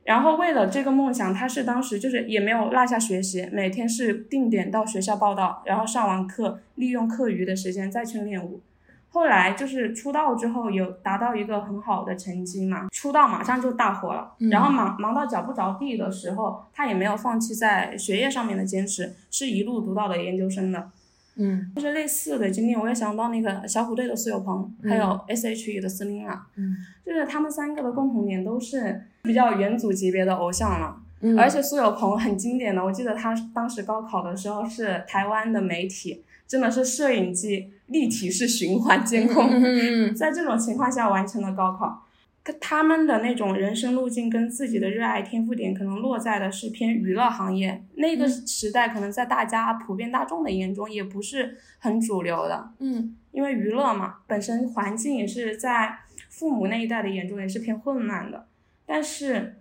[0.03, 8.61] 然后为了这个梦想，他是当时就是也没有落下学习，每天是定点到学校报道，然后上完课，利用课余的时间再去练舞。
[9.09, 14.33] 后来就是出道之后有达到一个很好的成绩嘛，出道马上就大火了。
[14.51, 20.89] 然后忙忙到脚不着地的时候，他也没有放弃在学业上面的坚持，是一路读到了研究生的。
[21.37, 26.75] 嗯，就是类似的经历，我也想到那个小虎队的苏有朋，还有 S.H.E 的司令啊，嗯，
[27.05, 30.97] 就是他们三个的共同点都是比较元祖级别的偶像了。
[31.19, 42.03] 嗯而且苏有朋很经典的，我记得他当时高考的时候是台湾的媒体，真的是摄影机立体式循环监控，嗯在这种情况下完成了高考。
[42.47, 47.83] 跟他们的那种人生路径跟自己的热爱天赋点，可能落在的是偏娱乐行业。
[47.95, 52.71] 那个时代，可能在大家普遍大众的眼中，也不是很主流的。
[52.79, 58.47] 嗯因为娱乐嘛，本身环境也是在父母那一代的眼中也是偏混乱的，
[58.85, 59.57] 但是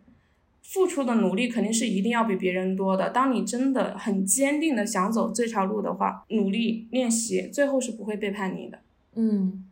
[0.62, 3.11] 付出的努力肯定是一定要比别人多的。
[3.11, 8.78] 当你真的很坚定的想走这条路的话，努力练习，最后是不会背叛你的。
[9.16, 9.66] 嗯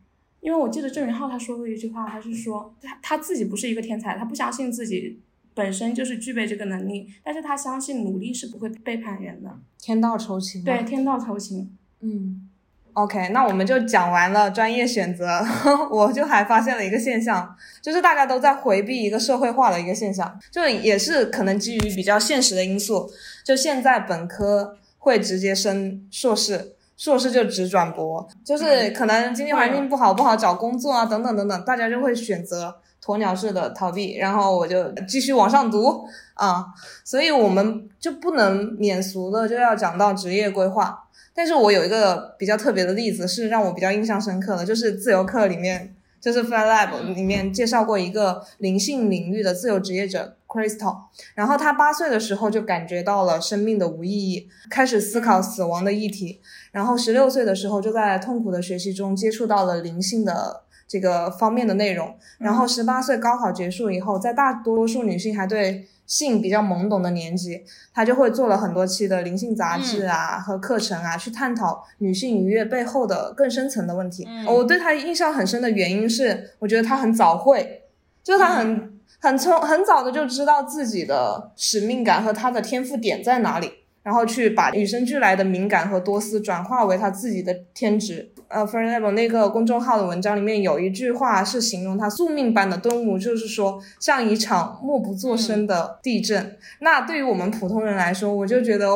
[0.45, 5.19] 因为我记得郑云浩他说过一句话，他是说他他自己不是一个天才，他不相信自己
[5.55, 9.49] 本身就是具备这个能力，但是他相信努力是不会背叛人的。
[9.79, 10.63] 天道酬勤。
[10.63, 11.75] 对，，天道酬勤。
[12.01, 12.47] 嗯。
[12.93, 15.43] OK，那我们就讲完了专业选择，
[15.91, 23.09] 我就还发现了一个现象，就是大家都在回避一个社会化的一个现象，就也是可能基于比较现实的因素，
[23.43, 32.73] 就现在本科会直接升硕士，硕士就只转博，就是可能经济环境不好，不好找工作啊，等等等等，大家就会选择
[33.03, 36.65] 鸵鸟式的逃避，然后我就继续往上读啊，
[37.03, 41.03] 所以我们就不能免俗的就要讲到职业规划。
[41.33, 50.95] 但是我有一个比较特别的例子，是让我比较印象深刻的，就是自由课里面，就是 Fly Lab 里面介绍过一个灵性领域的自由职业者 Crystal，
[51.33, 56.39] 然后他八岁的时候就感觉到了生命的无意义，开始思考死亡的议题，
[56.71, 60.61] 然后十六岁的时候就在痛苦的学习中接触到了灵性的。
[60.87, 74.25] 这个方面的内容，然后十八岁高考结束以后，在大多数女性还对性比较懵懂的年纪，她就会做了很多期的灵性杂志啊、和课程啊，去探讨女性愉悦背后的更深层的问题。
[74.27, 74.45] 嗯。
[74.45, 77.81] 我对她印象很深的原因是，我觉得她很早会，
[78.23, 78.94] 就是她很、
[79.25, 83.85] 很从很早的就知道自己的使命感和他的天赋点在哪里。
[84.05, 88.31] 然后去把与生俱来的敏感和多思转化为他自己的天职。
[88.47, 96.57] 呃 f e r n a b l 那个公众号的文章里面有一句话是形容他宿命般的顿悟，就是说像一场默不作声的地震。
[96.79, 98.87] 那对于我们普通人来说，我就觉得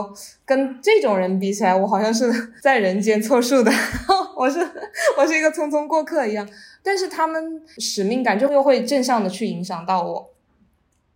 [0.45, 3.71] 跟这种人比起来，我好像是在人间错数的，
[4.37, 4.59] 我是
[5.17, 6.47] 我是一个匆匆过客一样。
[6.81, 10.29] 但是他们使命感就又会正向的去影响到我，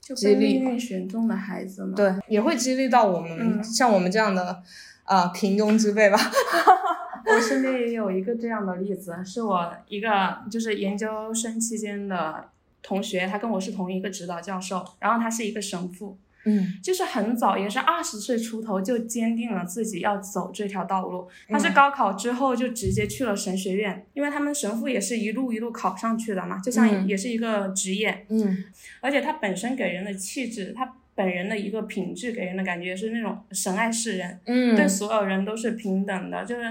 [0.02, 1.94] 就被命运选中的孩子嘛。
[1.96, 4.62] 对，也会激励到我们、嗯像我们这样的
[5.06, 6.18] 呃平庸之辈吧。
[7.26, 12.50] 我身边也有一个这样的例子，是我一个就是研究生期间的
[12.82, 16.74] 同学，他跟我是同一个指导教授，然后他是一个神父，嗯。
[16.84, 21.28] 就是很早，也是二十岁出头就坚定了自己要走这条道路。
[21.48, 28.66] 他是嗯高考之后就直接去了神学院，因为他们神父也是一路一路考上去的嘛，就像嗯也是一个职业，嗯。
[29.00, 34.76] 而且他本身给人的气质，他本人的一个品质给人的感觉是那种神爱世人，嗯。
[34.76, 36.64] 对所有人都是平等的，就是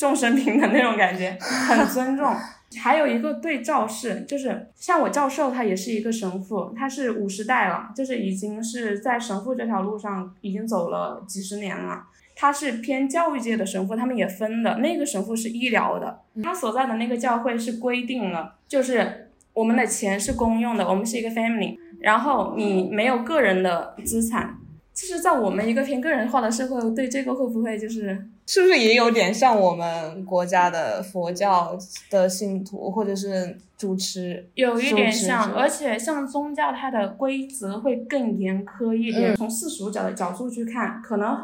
[0.00, 1.36] 众生平等那种感觉，
[1.68, 2.34] 很尊重。
[2.80, 12.04] 还有一个对照是，就是像我教授，他也是一个神父，他是五十代了，就是已经是在神父这条路上已经走了几十年了。
[12.34, 14.78] 他是偏教育界的神父，他们也分的。
[14.78, 24.56] 那个神父是医疗的，他所在的那个教会是规定了，就是我们的钱是公用的，我们是一个 family，然后你没有个人的资产，
[25.00, 31.78] 就是在我们一个偏个人化的社会，对这个会不会就是是不是也有点像我们国家的佛教
[32.10, 34.46] 的信徒或者是主持？
[34.56, 39.34] 有一点像，而且像宗教，它的规则会更严苛一点。
[39.34, 41.42] 从世俗角的角度去看，可能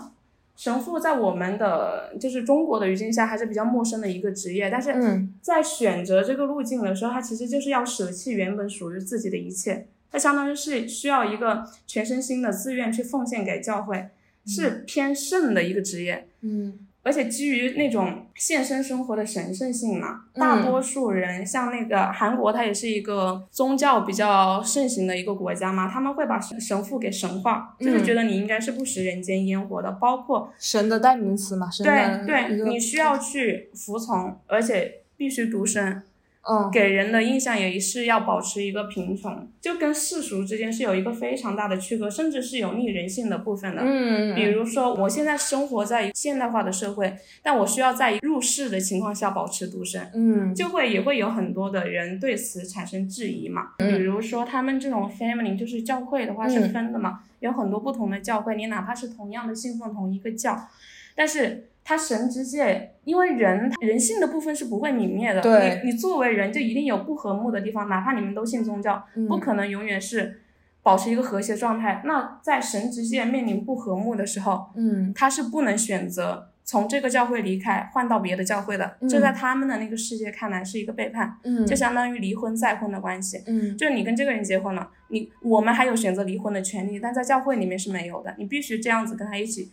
[0.55, 4.95] 神父在我们的就是中国的语境下还是比较陌生的一个职业，但是
[5.41, 9.87] 在选择这个路径的时候，他其实就是要舍弃原本属于自己的一切。
[10.11, 14.09] 它相当于是需要一个全身心的自愿去奉献给教会，
[14.47, 16.27] 是偏圣的一个职业。
[16.41, 31.69] 嗯，而且基于那种献身生活的神圣性嘛，大多数人像那个韩国，它也是一个宗教比较盛行的一个国家嘛，他们会把神父给神化，就是觉得你应该是不食人间烟火的，包括神的代名词嘛。
[31.79, 36.03] 对对，你需要去服从，而且必须独身。
[36.49, 43.83] 嗯，给人的印象也是要保持一个贫穷，就跟世俗之间是有一个非常大的区隔，甚至是有逆人性的部分的。
[43.85, 53.71] 嗯，比如说我现在生活在现代化的社会，但我需要在入世的情况下保持独身，嗯，就会也会有很多的人对此产生质疑嘛。
[53.79, 60.69] 嗯比如说他们这种 family 就是教会的话是分的嘛，有很多不同的教会，你哪怕是同样的信奉同一个教，
[61.17, 61.71] 但是。
[61.89, 65.41] 他神之界，因为人人性的部分是不会泯灭的。
[65.41, 70.41] 对，你作为人就一定有不和睦的地方，哪怕你们都信宗教，不可能永远是
[70.83, 72.03] 保持一个和谐状态。
[72.05, 78.97] 那在神之界面临不和睦的时候，嗯，他是不能选择从这个教会离开，换到别的教会的。
[79.09, 83.45] 这在他们的那个世界看来是一个背叛，嗯，就相当于离婚再婚的关系。
[83.47, 89.71] 嗯，就是你跟这个人结婚了，你我们还有选择离婚的权利，但在教会里面是没有的，你必须这样子跟他一起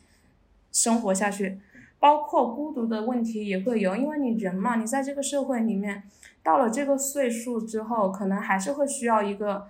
[0.71, 1.57] 生活下去。
[2.03, 6.03] 包括孤独的问题也会有，因为你人嘛，你在这个社会里面，
[6.43, 9.69] 到了这个岁数之后，可能还是会需要一个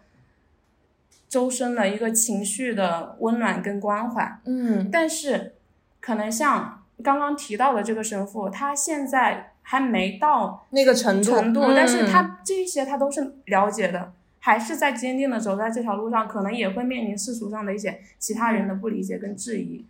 [1.29, 4.39] 周身的一个情绪的温暖跟关怀。
[4.45, 5.53] 嗯，但是
[5.99, 19.85] 可能像刚刚提到的这个神父，他现在还没到那个程度，程度，但是他这些他都是了解的，还是在坚定的走在这条路上，可能也会面临世俗上的一些其他人的不理解跟质疑。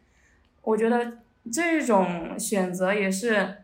[0.64, 1.23] 我觉得。
[1.52, 3.58] 这种选择也是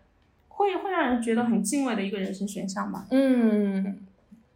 [0.47, 3.05] 会会让人觉得很敬畏的一个人生选项吧。
[3.11, 3.97] 嗯，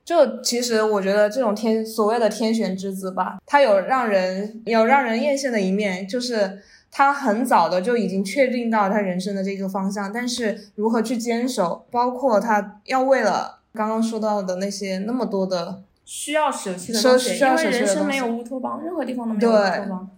[0.03, 6.61] 就其实我觉得这种天所谓的天选之子吧，他有让人有让人艳羡的一面，就是
[6.91, 20.09] 他很早的就已经确定到他人生的这个方向，但是如何去坚守，包括他要为了刚刚说到的那些那么多的需要舍弃的东西，因为人生没有乌托邦，任何地方都没有乌托邦。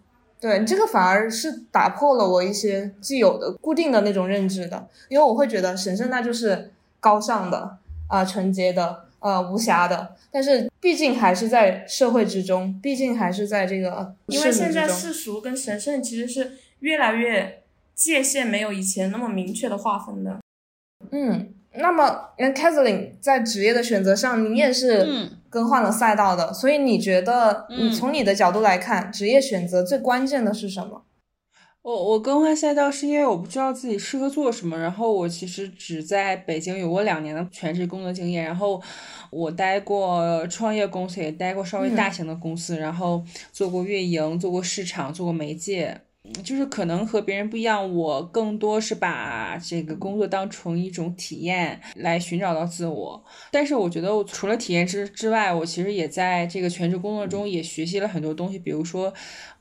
[0.46, 7.78] 对这个反而是打破了我一些既有的固定的那种认知的，因为我会觉得神圣那就是高尚的
[8.08, 10.16] 啊，纯洁的，呃，无瑕的。
[10.30, 17.64] 但是毕竟还是在社会之中，毕竟还是在这个因为现在世俗跟神圣其实是越来越
[17.96, 20.38] 界限没有以前那么明确的划分的。
[21.10, 21.55] 嗯。
[21.78, 31.04] 那么，因为 Kathleen 在职业的选择上，你也是更换了赛道的，所以你觉得，你从你的角度来看，职业选择最关键的是什么？
[31.82, 38.82] 我我更换赛道是因为我不知道自己适合做什么，然后我其实只在北京有过两年的全职工作经验，然后
[39.30, 46.02] 我待过创业公司，也待过稍微大型的公司，然后做过运营，做过市场，做过媒介。
[46.44, 53.24] 就是可能和别人不一样，我更多是把这个工作当成一种体验来寻找到自我。
[53.52, 59.14] 但是我觉得，我除了体验之之外，我其实也在这个全职工作中也学习了很多东西，比如说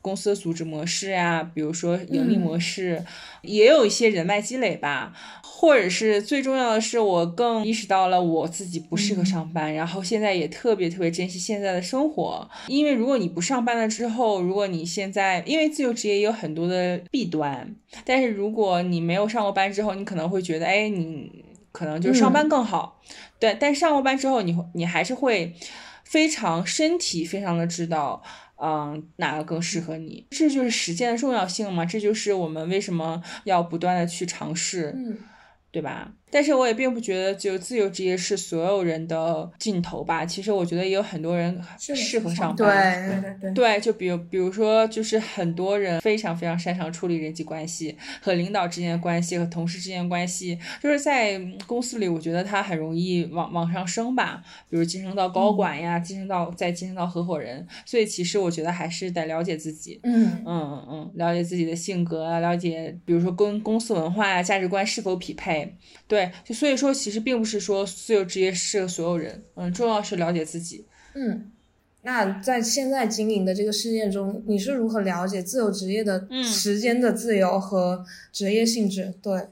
[0.04, 3.02] 公司的组织模式呀，比如说盈利模式，
[3.40, 5.14] 也有一些人脉积累吧。
[5.42, 12.46] 或者是最重要的是，我更意识到了我自己不适合上班，然后现在也特别特别珍惜现在的生活。
[12.66, 17.74] 因为如果你不上班了之后，如果你现在因为自由职业也有很多的弊端，
[18.04, 21.32] 但是如果你没有上过班之后，你可能会觉得，哎，你
[21.72, 23.00] 可能就上班更好。
[23.38, 25.54] 对，但上过班之后，你你还是会
[26.04, 28.22] 非常身体非常的知道，
[28.62, 30.26] 嗯，哪个更适合你。
[30.30, 34.92] 这就是实践的重要性嘛，这就是我们为什么要不断的去尝试。
[34.96, 35.18] 嗯。
[35.70, 36.12] 对吧？
[36.34, 40.26] 但是我也并不觉得就自由职业是所有人的尽头吧。
[40.26, 43.08] 其实我觉得也有很多人适合上班。
[43.08, 43.54] 对对对。
[43.54, 54.42] 对，就比如比如说，就是很多人非常非常擅长处理人际关系和领导之间的关系和同事之间的关系，就是在公司里，我觉得他很容易往往上升吧。
[54.68, 57.64] 比如晋升到高管呀，晋升到再晋升到合伙人。
[57.86, 60.00] 所以其实我觉得还是得了解自己。
[60.02, 65.76] 嗯嗯嗯嗯，了解自己的性格啊，了解比如说跟公司文化呀、价值观是否匹配。
[66.08, 70.84] 对，就所以说，其实并不是说自由职业适合所有人，嗯，重要是了解自己。
[71.14, 71.50] 嗯，
[72.02, 79.14] 那在现在经营的这个事业中，你是如何了解自由职业的时间的自由和职业性质？
[79.22, 79.48] 对，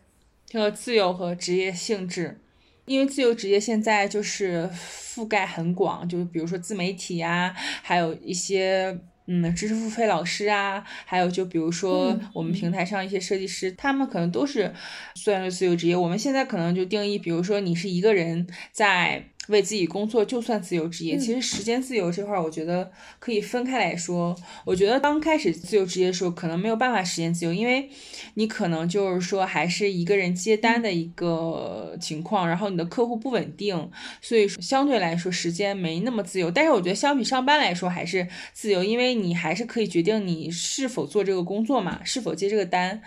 [0.53, 2.39] 和自由和职业性质，
[2.85, 8.99] 因为自由职业现在就是覆盖很广，就比如说自媒体呀，还有一些。
[9.27, 14.73] 嗯，知识付费老师啊，还有就比如说我们平台上一些设计师，他们可能都是
[15.15, 15.97] 算是自由职业。
[15.97, 19.32] 我们现在可能就定义，比如说你是一个人在。
[19.49, 24.37] 为自己工作就算自由职业，其实时间自由这块儿，我觉得可以分开来说。
[24.65, 27.91] 我觉得刚开始自由职业的时候，可能没有办法时间自由，因为
[28.35, 33.91] 你可能就是说还是一个人接单的一个情况，然后你的客户不稳定，
[34.21, 36.49] 所以相对来说时间没那么自由。
[36.49, 43.03] 但是我觉得相比上班来说还是自由，因为你还是可以决定你是否做这个工作嘛，是否接这个单。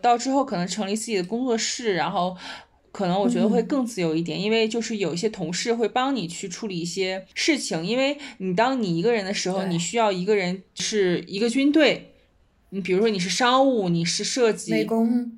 [0.00, 2.36] 到之后可能成立自己的工作室，然后。
[2.92, 12.14] 可能我觉得会更自由一点，因为就是有一些同事会帮你去处理一些事情，因为你当你一个人的时候，你需要一个人是一个军队，
[12.70, 15.30] 你比如说你是商务，你是设计，美工，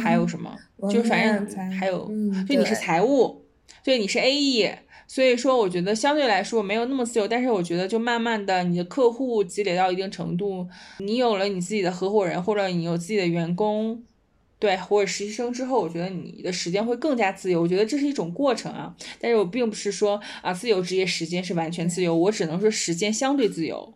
[0.00, 0.56] 还有什么，
[0.88, 2.08] 就反正还有，
[2.48, 3.44] 就你是财务，
[3.82, 4.72] 对，你是 AE，
[5.08, 10.68] 所以说我觉得相对来说没有那么自由，但是我觉得就慢慢的你的客户积累到一定程度，
[11.00, 14.04] 你有了你自己的合伙人，或者你有自己的员工。
[14.62, 17.60] 对，或者实习生之后，我觉得你的时间会更加自由。
[17.60, 23.92] 我觉得这是一种过程啊，但是我并不是说啊，自由职业时间是完全自由，我只能说时间相对自由。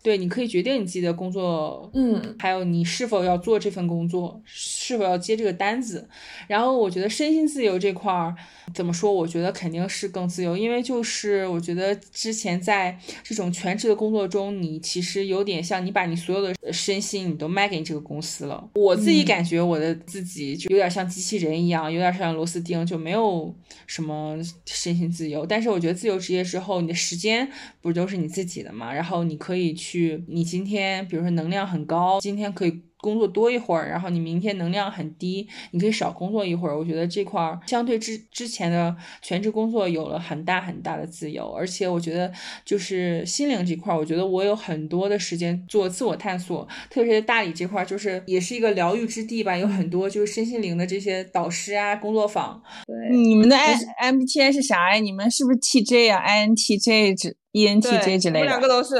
[0.00, 6.08] 对，你可以决定你自己的工作，嗯，还有你是否要做这份工作，是否要接这个单子。
[6.46, 8.34] 然后我觉得身心自由这块儿
[8.72, 9.12] 怎么说？
[9.12, 18.70] 我觉得肯定是更自由，因为就是我觉得之前在这种全职的工作中，你其实有点像你把你所有的身心你都卖给你这个公司了。
[18.76, 23.52] 我自己感觉我的自己就有点像机器人一样，有点像螺丝钉，就没有
[23.88, 25.44] 什么身心自由。
[25.44, 27.50] 但是我觉得自由职业之后，你的时间
[27.82, 28.94] 不都是你自己的嘛？
[28.94, 29.87] 然后你可以去。
[29.88, 32.82] 去，你今天比如说能量很高，今天可以。
[33.00, 36.76] 工作多一会儿，然后你明天能量很低，你可以少工作一会儿。
[36.76, 42.32] 我觉得这块儿相对之之前的全职工作有了很大很大的自由，而且我觉得
[42.64, 52.60] 就是心灵这块儿，我觉得我有很多的时间做自我探索，特别是大理这块儿，就是也是一个疗愈之地吧，有很多就是身心灵的这些导师啊，工作坊。
[52.84, 55.00] 对，你们的 M M B T I 是啥呀？
[55.00, 58.40] 你们是不是 T J 啊？I N T J 之 E N T J 之类的？
[58.40, 58.96] 我们两个都是。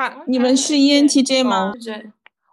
[0.00, 1.74] 他你们是 E N T J 吗？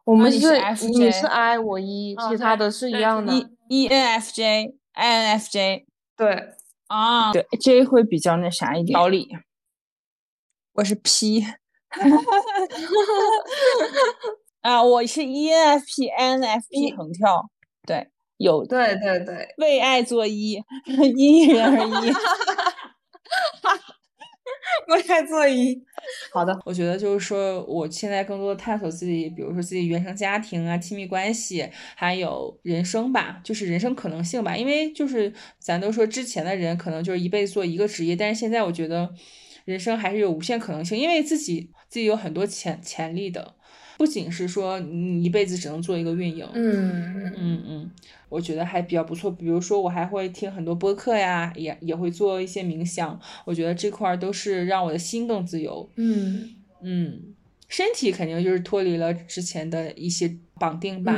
[0.03, 0.51] 我们是
[0.89, 3.33] 你是 I 我 E，其他的是一样的。
[3.33, 5.85] E E N F J I N F J
[6.17, 6.49] 对
[6.87, 8.99] 啊，对 J 会比较那啥一点。
[8.99, 9.29] 老李，
[10.73, 11.41] 我是 P，
[14.61, 17.49] 啊，我是 E N F P N F P 横跳，
[17.87, 20.61] 对，有对对对，为爱作揖，
[21.15, 22.11] 因人而异。
[24.87, 25.81] 为爱作揖。
[26.31, 34.55] 好的，我觉得就是说，我现在更多的探索自己，比如说自己原生家庭啊、亲密关系，还有人生吧，就是人生可能性吧。
[34.55, 39.13] 因为就是咱都说之前的人可能就是一辈子做一个职业，但是现在我觉得
[39.65, 43.55] 人生还是有无限可能性，因为自己自己有很多潜潜力的。
[43.97, 47.91] 不仅是说你一辈子只能做一个运营，嗯嗯嗯，
[48.29, 49.31] 我觉得还比较不错。
[49.31, 53.19] 比如说我还会听很多播客呀，也也会做一些冥想。
[53.45, 55.89] 我觉得这块儿都是让我的心更自由。
[55.95, 57.21] 嗯嗯，
[57.67, 61.13] 身体肯定就是脱离了之前的一些绑定吧。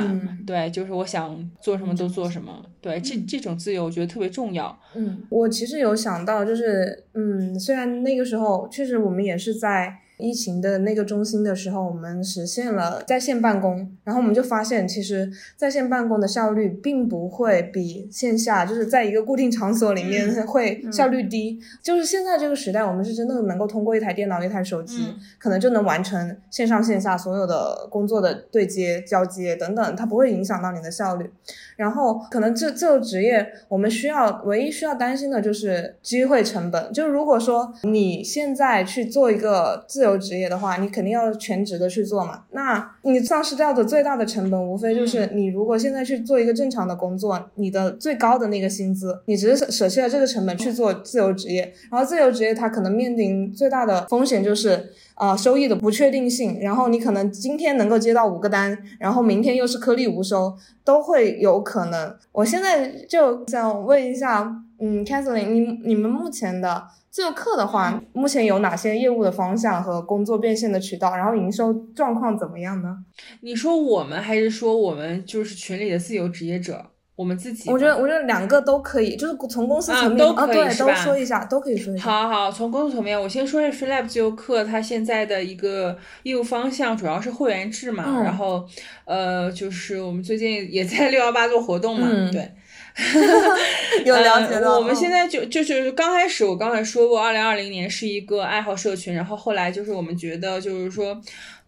[0.46, 2.64] 对，就是我想做什么都做什么。
[2.80, 4.78] 对，这这种自由我觉得特别重要。
[4.94, 9.98] 嗯，我其实有想到，就是嗯，虽然那个时候确实我们也是在。
[10.20, 21.58] 疫情的那个中心的时候，我们实现了在线办公，然后我们就发现，其实在线办公的效率并不会比线下就是在一个固定场所里面 会效率低。
[21.82, 31.30] 就是现在这个时代，我们是真的能够通过一台电脑、一台手机，可能就能完成线上线下所有的工作的对接、交接等等，它不会影响到你的效率。
[31.76, 36.92] 然后，可能这这个职业，我们需要唯一需要担心的就是机会成本。
[36.92, 40.09] 就如果说你现在去做一个自由。
[40.16, 42.44] 职业的话，你肯定要全职的去做嘛。
[42.52, 51.72] 那你丧失掉的最大的成本，无非就是你如果现在去做一个正常的工作，你的最高的那个薪资，你只是舍弃了这个成本去做自由职业。
[51.90, 56.60] 然后自由职业它可能面临最大的风险就是，呃，收益的不确定性。
[56.60, 60.54] 然后你可能今天能够接到五个单，然后明天又是颗粒无收，
[60.84, 62.14] 都会有可能。
[62.32, 66.84] 我现在就想问一下，嗯，Catherine，你你们目前的。
[67.10, 71.16] 自由课的话，目前有哪些业务的方向和工作变现的渠道？
[71.16, 72.98] 然后营收状况怎么样呢？
[73.40, 76.86] 你说我们还是说我们就是群里的自由职业者？
[77.16, 82.04] 我们自己，我觉得我觉得两个都可以，就是从公司层面啊，对，都说一下，都可以说一下。
[82.04, 88.64] 好好，从公司层面，我先说一下 FreeLab 自由课，它现在的一个业务方向主要是会员制嘛，然后
[89.04, 92.50] 呃，就是我们最近也在 六幺八做活动嘛，对，
[94.04, 94.78] 有了解到。
[94.78, 101.20] 我们现在就就是刚开始，我刚才说过，二零二零年是一个爱好社群，然后后来就是我们觉得就是说。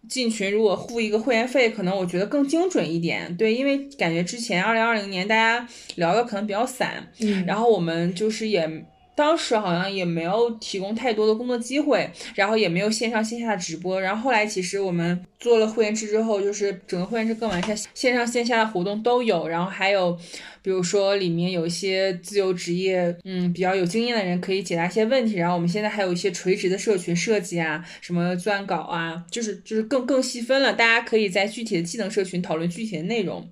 [0.09, 3.33] 进群如果付一个会员费，可能我觉得更精准一点。
[3.37, 5.65] 对，因为感觉之前二零二零年大家
[5.95, 8.69] 聊的可能比较散，嗯，然后我们就是也
[9.15, 14.01] 当时好像也没有提供太多的工作机会，然后也没有线上线下的直播。
[14.01, 20.19] 然后后来其实我们做了会员制之后，就是整个会员制更完善，线上线下的活动都有，然后还有。
[20.63, 25.35] 比如说里面有一些自由职业，嗯，比较有经验的人可以解答一些问题。
[25.35, 33.47] 然后我们现在还有一些垂直的社群设计啊，什么撰稿啊，就是就是更更细分了，大家可以在具体的技能社群讨论具体的内容。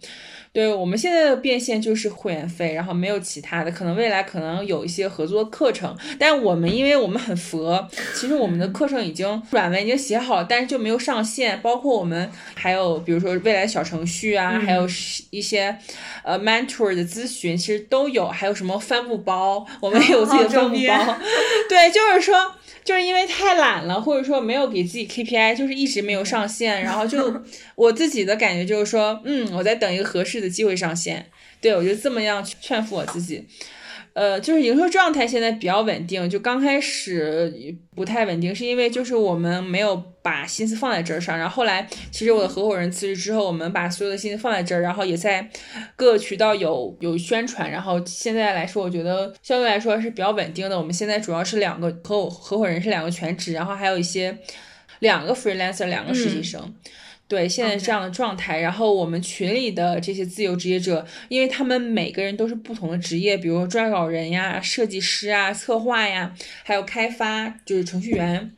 [0.53, 11.59] 对我们现在的变现就是会员费，然后没有其他的，可能未来可能有一些合作课程，但我们因为我们很佛，其实我们的课程已经软文已经写好了，但是就没有上线。
[11.61, 14.85] 包括我们还有比如说未来小程序啊，还有
[15.29, 15.77] 一些
[16.23, 21.17] 呃 mentor 的咨询，其实都有，还有什么帆布包，我们 也有自己的帆布包。
[21.69, 22.55] 对，就是说。
[22.83, 27.31] 就是因为太懒了，或者说没有给自己 KPI，就是一直没有上线，然后就
[27.75, 31.25] 我自己的感觉就是说，嗯，我在等一个合适的机会上线，
[31.61, 33.45] 对我就这么样劝服我自己。
[34.13, 45.49] 呃，就是营收状态现在比较稳定，就刚开始不太稳定，是因为就是我们没有把心思放在这儿上，然后后来其实我的合伙人辞职之后，我们把所有的心思放在这儿，然后也在
[45.95, 50.77] 各个渠道有有宣传，然后现在来说，我觉得相对来说是比较稳定的。
[50.77, 54.37] 我们现在主要是两个合合伙人是两个全职，然后还有一些
[54.99, 56.75] 两个 freelancer，两个实习生。
[57.31, 68.51] 对，现在这样的状态，然后我们群里的这些自由职业者，因为他们每个人都是不同的职业，比如撰稿人呀、设计师啊、策划呀，还有开发，就是程序员，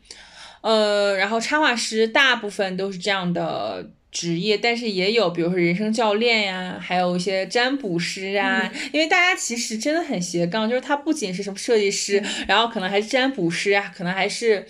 [0.61, 14.65] 呃，然后插画师，大部分都是这样的职业，但是也有，比如说人生教练呀，还有一些占卜师啊，因为大家其实真的很斜杠，就是他不仅是什么设计师，然后可能还是占卜师啊，可能还是。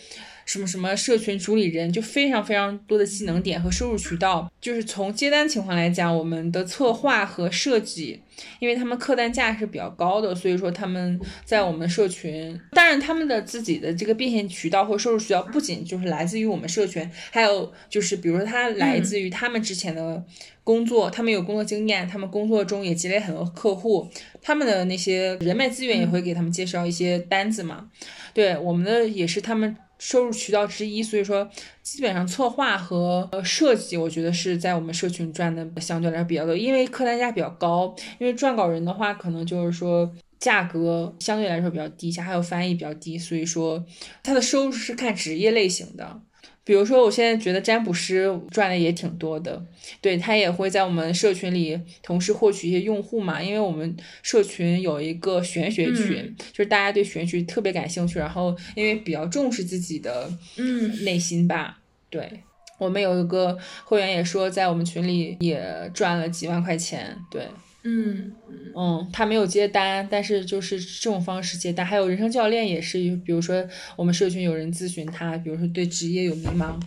[0.46, 4.52] 什么什么社群主理人，就非常非常多的技能点和收入渠道。
[4.60, 8.22] 就是从接单情况来讲，我们的策划和设计，
[8.60, 20.24] 因为他们客单价是比较高的，所以说他们在我们社群，当然他们的自己的这个变现渠道或收入渠道，不仅就是来自于我们社群，还有就是比如说他来自于他们之前的
[20.64, 24.10] 工作，他们有工作经验，他们工作中也积累很多客户，
[24.41, 27.89] 他们的那些人脉资源也会给他们介绍一些单子嘛。
[28.34, 29.76] 对，我们的也是他们。
[29.98, 31.50] 收入渠道之一，所以说
[31.82, 37.96] 基本上策划和呃设计，我觉得是在我们社群赚的相对来说比较多，因为客单价比较高。
[38.20, 43.86] 因为撰稿人的话，可能就是说价格相对来说比较低下，还有翻译比较低，所以说
[44.22, 46.22] 他的收入是看职业类型的。
[46.66, 49.61] 比如说，我现在觉得占卜师赚的也挺多的，
[49.99, 62.30] 对他也会在我们社群里同时获取一些用户嘛，因为我们社群有一个玄学群，就是大家对玄学特别感兴趣，然后因为比较重视自己的嗯内心吧，对
[62.78, 67.47] 我们有一个会员也说在我们群里也赚了几万块钱，对。
[67.84, 68.32] 嗯
[68.76, 71.86] 嗯，他没有接单，但是就是这种方式接单。
[71.86, 73.64] 还有人生教练也是，比如说
[73.96, 76.80] 我们社群有人咨询他，比如说对职业有迷茫，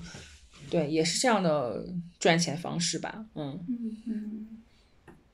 [0.71, 1.87] 对，也是这样的
[2.19, 3.27] 赚钱方式吧。
[3.35, 4.47] 嗯嗯嗯。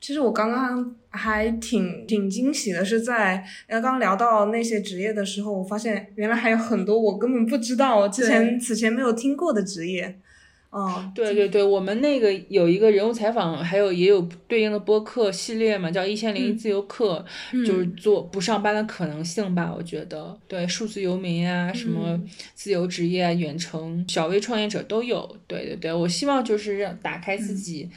[0.01, 10.19] 其实我刚刚还挺挺惊喜的，是在刚刚聊到那些职业的时候，我发现原来还有很多我根本不知道，之前此前没有听过的职业。
[10.73, 17.23] 哦，对对对，我们那个有一个人物采访，还有也有对应的播客系列嘛，叫一千零一自由课，
[17.63, 22.19] 就是做不上班的可能性吧，我觉得，对，数字游民啊，什么
[22.55, 27.87] 自由职业啊，远程小微创业者都有，对对对，我希望就是让打开自己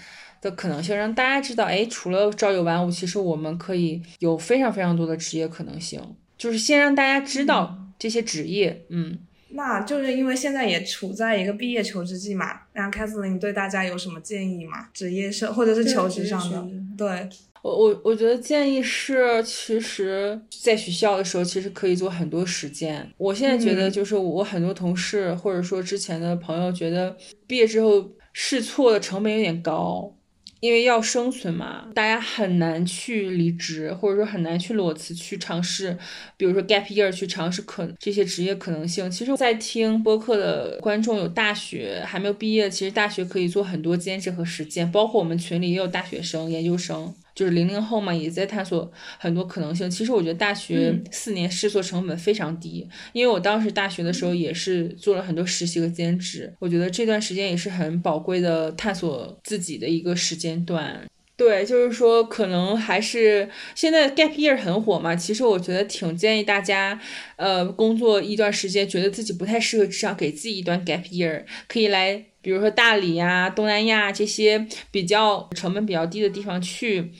[0.42, 5.98] 的可能性，让大家知道，哎，除了朝九晚五，其实我们可以有非常非常多的职业可能性，
[6.36, 9.20] 就是先让大家知道这些职业，嗯。
[9.50, 14.88] 那就是因为现在也处在一个毕业求职季嘛，然后凯瑟琳对大家有什么建议吗？
[14.92, 16.66] 职业上或者是求职上的？
[16.96, 17.28] 对
[17.62, 23.08] 我我我觉得建议是，其实在学校的时候其实可以做很多实践。
[23.16, 27.16] 我现在觉得就是我很多同事或者说之前的朋友觉得
[27.46, 30.12] 毕业之后试错的成本有点高。
[30.60, 35.96] 因为要生存嘛，大家很难去离职，或者说很难去裸辞去尝试，
[36.36, 39.10] 比如说 gap year 去尝试可这些职业可能性。
[39.10, 47.14] 其实，在听播客的观众有大学还没有毕业，其实大学可以做很多兼职和实践，包括我们群里也有大学生、研究生。
[47.36, 49.88] 就是零零后嘛，也在探索很多可能性。
[49.88, 61.06] 其实我觉得大学四年试错成本非常低，因为我当时大学的时候也是做了很多实习和兼职，我觉得这段时间也是很宝贵的探索自己的一个时间段。
[61.36, 65.14] 对，就是说，可能还是现在 gap year 很火嘛。
[65.14, 66.98] 其实我觉得挺建议大家，
[67.36, 77.12] 呃，工作一段时间，觉得自己不太适合职场，给自己一段 gap year，可以来，比如说大理呀、东南亚这些比较成本比较低的地方去，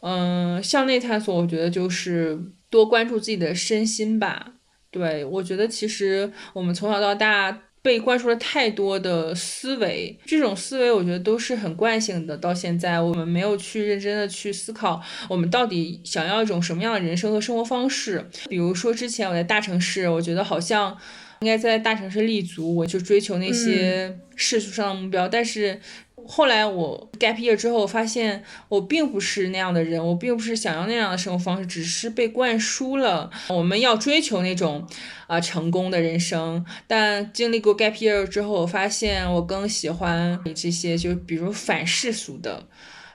[0.00, 1.32] 嗯，向内探索。
[1.36, 2.36] 我觉得就是
[2.68, 4.54] 多关注自己的身心吧。
[4.90, 7.62] 对，我觉得其实我们从小到大。
[7.84, 12.34] 被灌输了太多的思维，这种思维我觉得都是很惯性的。
[12.34, 18.26] 到现在，我们没有去认真的去思考，我们到底想要一种什么样的人生和生活方式。
[18.48, 20.96] 比如说，之前我在大城市，我觉得好像
[21.40, 25.78] 应该在大城市立足，我就追求那些世俗上的目标，但是。
[26.26, 34.86] 后来我 gap year 之后，发现我并不是那样的人，我并不是想要那样的生活方式，只是被灌输了我们要追求那种
[35.26, 36.64] 啊成功的人生。
[36.86, 42.66] 但经历过 gap year 之后，我发现我更喜欢你这些，就比如反世俗的、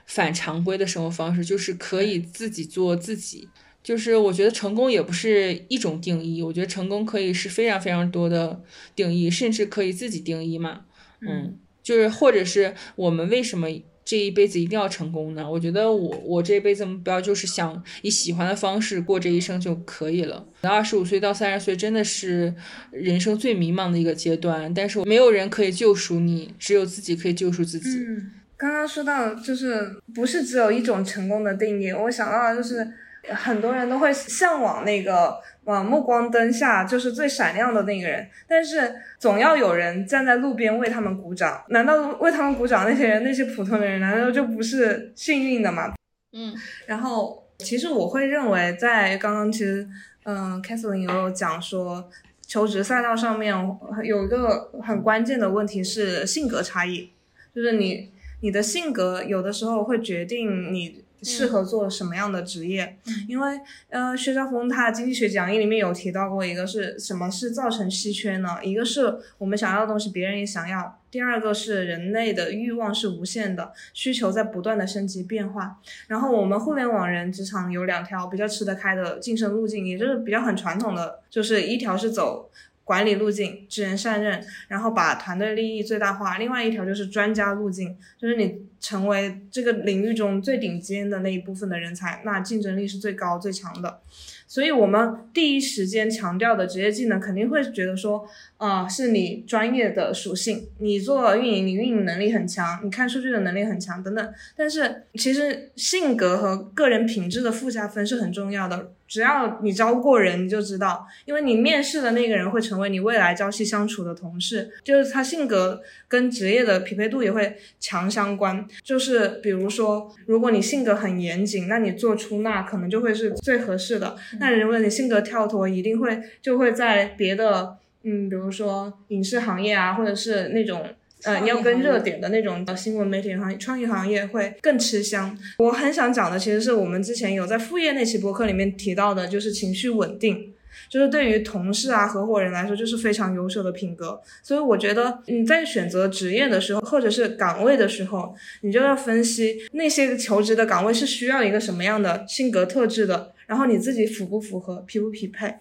[0.06, 3.48] 反常规的生活方式，就是可以自己做自己。
[3.82, 8.62] 就是我觉得成功也不是一种定义，我觉得成功可以是非常非常多的
[8.94, 10.82] 定义，甚至可以自己定义嘛。
[11.20, 11.58] 嗯。
[11.82, 13.68] 就是，或者是我们为什么
[14.04, 15.48] 这一辈子一定要成功呢？
[15.48, 20.44] 我觉得我我这一辈子目标就是想以喜欢的方式过这一生就可以了。
[20.62, 22.52] 二十五岁到三十岁真的是
[22.90, 27.88] 人生最迷茫的一个阶段，但是没有人可以救赎你，只有自己可以救赎自己。
[27.90, 32.86] 嗯，刚刚说到就是不是只有一种成功的定义，我想到就是
[33.22, 35.34] 很多人都会向往那个。
[35.64, 41.62] 啊，目光灯下就是最闪亮的那个人，但是总要有人站在路边为他们鼓掌。
[41.68, 45.92] 难道为他们鼓掌那些人，那些普通的人，难道就不是幸运的吗？
[46.32, 46.54] 嗯，
[46.86, 49.86] 然后其实我会认为，在刚刚其实，
[50.24, 52.08] 嗯，Kathleen 有讲说，
[52.46, 53.54] 求职赛道上面
[54.02, 57.10] 有一个很关键的问题是性格差异，
[57.54, 61.04] 就是你你的性格有的时候会决定你。
[61.22, 62.98] 适合做什么样的职业？
[63.28, 68.58] 因为呃，薛兆丰他经济学讲义里面有提到过一个是什么是造成稀缺呢？
[68.62, 75.78] 一个是我们想要的东西别人也想要，第二个是人类的欲望是无限的，需求在不断的升级变化。
[76.08, 82.50] 然后我们互联网人职场有两条比较吃得开的晋升路径，也就是比较很传统的，就是一条是走。
[82.82, 86.38] 管理路径，知人善任，然后把团队利益最大化。
[86.38, 94.00] 另外一条就是专家路径，就是你成为这个领域中最顶尖的那一部分的人才，那竞争力是最高最强的。
[94.48, 98.26] 所以，我们第一时间强调的职业技能，肯定会觉得说，
[98.56, 104.34] 啊，是你专业的属性，你做运营，你运营能力很强，你看数据的能力很强等等。
[104.56, 108.90] 但是，其实性格和个人品质的附加分是很重要的。
[109.10, 118.64] 只要你招过人，你就知道，因为你面试的那个人会成为你未来朝夕相处的同事，就是他性格跟职业的匹配度也会强相关。
[118.84, 124.16] 就是比如说，如果你性格很严谨，那你做出纳可能就会是最合适的。
[124.38, 130.86] 那如果你性格跳脱，一定会就会在别的，嗯，比如说影视行业啊，或者是那种。
[131.24, 135.36] 呃，你要跟热点的那种新闻媒体行业、创意行业会更吃香。
[135.58, 140.52] 我很想讲的，其实是我们之前有在副业那期播客里面提到的，就是情绪稳定，
[140.88, 144.20] 就是对于同事啊、合伙人来说，就是非常优秀的品格。
[144.42, 155.54] 所以我觉得你在选择职业的时候，或者是岗位的时候，你就要分析那些求职的岗位是需要一个什么样的性格特质的，然后你自己符不符合、匹不匹配。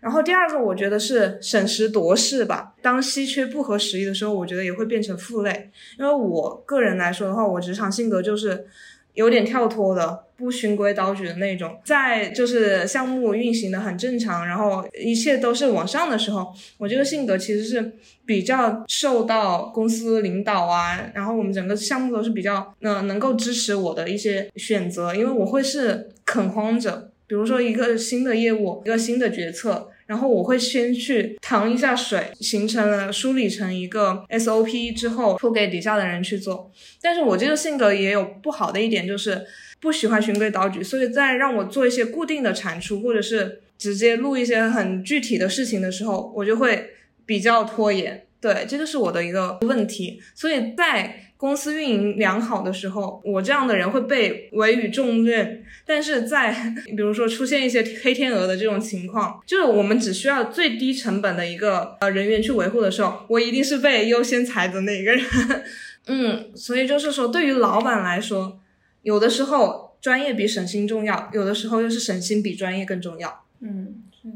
[0.00, 2.74] 然后第二个，我觉得是审时度势吧。
[2.80, 5.70] 当稀缺不合时宜的时候，我觉得也会变成负累。
[5.98, 8.66] 因为我个人来说的话，我职场性格就是
[9.12, 11.78] 有点跳脱的，不循规蹈矩的那种。
[11.84, 17.92] 在就是项目运行的很正常，然后一切都是往上的时候，我这个性格其实是
[18.24, 27.08] 比较受到公司领导啊，然后我们整个项目都是比较嗯能够支持我的一些选择，因为我会是垦荒者。
[27.26, 36.68] 比如说一个新的业务，一个新的决策，然后我会先去淌一下水，形成了梳理成一个 SOP 之后，托给底下的人去做。
[37.00, 39.40] 但是我这个性格也有不好的一点，就是
[39.78, 46.90] 不喜欢循规蹈矩，所以在让我做一些固定的产出，或者是直接录一些很具体的事情的时候，我就会
[47.24, 48.26] 比较拖延。
[48.40, 50.20] 对，这个是我的一个问题。
[50.34, 65.24] 所以在公司运营良好的时候，我这样的人会被委以重任；但是在比如说出现一些黑天鹅的这种情况，就是我们只需要最低成本的一个呃人员去维护的时候，我一定是被优先裁的那一个人。
[66.08, 68.60] 嗯，所以就是说，对于老板来说，
[69.02, 73.44] 有的时候专业比省心重要，有的时候又是省心比专业更重要。
[73.60, 74.34] 嗯，是的。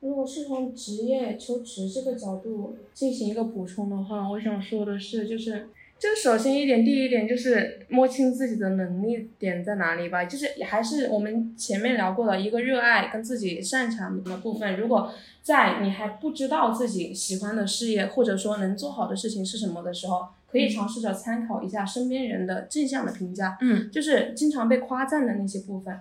[0.00, 5.68] 如果是从职业求职这个角度进行一个补充的话，我想说的是，就是。
[6.00, 14.80] 就首先一点，第一点就是摸清自己的能力点在哪里吧，就是还是我们前面聊过的一个热爱跟自己擅长的部分。
[14.80, 25.94] 如果在你还不知道自己喜欢的事业或者说能做好的事情是什么的时候，可以尝试着参考一下身边人的正向的评价，嗯，就是经常被夸赞的那些部分，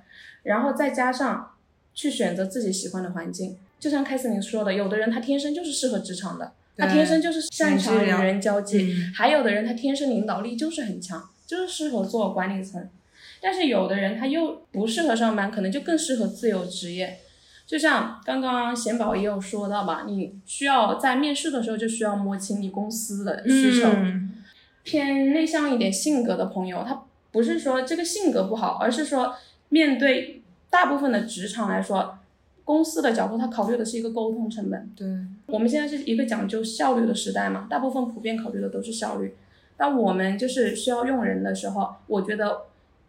[0.43, 1.51] 然后再加上
[1.93, 3.57] 去选择自己喜欢的环境。
[3.77, 6.53] 就像凯瑟琳说的，有的人他天生就是适合职场的。
[6.79, 12.89] 他天生就是擅长与人交际，还有的人他天生领导力就是很强，就是适合做管理层。
[13.41, 17.19] 但是有的人他又不适合上班，可能就更适合自由职业。
[17.67, 23.89] 就像刚刚贤宝也有说到吧，你需要在面试的时候就需要摸清你公司的需求。
[24.83, 29.35] 偏内向一点性格的朋友，他不是说这个性格不好，而是说
[29.67, 32.18] 面对大部分的职场来说。
[32.69, 34.87] 公司的角度，他考虑的是一个沟通成本。
[34.95, 35.07] 对，
[35.47, 39.33] 我们现在是一个讲究效率的时代嘛，大部分普遍考虑的都是效率。
[39.75, 42.65] 但我们就是需要用人的时候，我觉得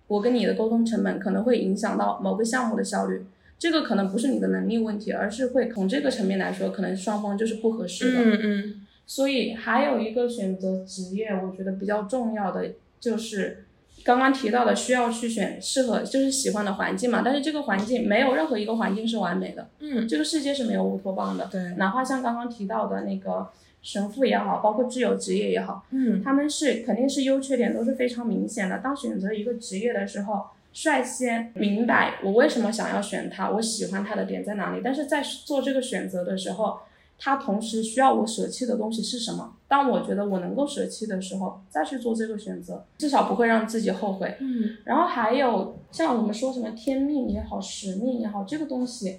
[0.08, 3.26] 我跟你的沟通成本可能会影响到某个项目的效率。
[3.58, 8.18] 这个可能不是你的能力问题，而是会从这个层面来说，可能双方就是不合适的。
[8.18, 8.86] 嗯嗯。
[9.06, 13.66] 所以还有一个选择职业，我觉得比较重要的就是。
[14.04, 23.48] 刚刚提到的需要去选适合就是喜欢的环境嘛，但是这个环境没有任何一个环境是完美的，嗯，这个世界是没有乌托邦的，对，哪怕像刚刚提到的那个
[23.82, 28.78] 神父也好，包括自由职业也好，嗯，他们是肯定是优缺点都是非常明显的。
[28.78, 36.78] 当选择一个职业的时候，率先明白我为什么想要选它，我喜欢它的点在哪里，但是在做这个选择的时候。
[37.22, 39.54] 他同时需要我舍弃的东西是什么？
[39.68, 44.34] 当我觉得我能够舍弃的时候，再去做这个选择，至少不会让自己后悔。
[44.40, 49.18] 嗯，然后还有像我们说什么天命也好，使命也好，这个东西，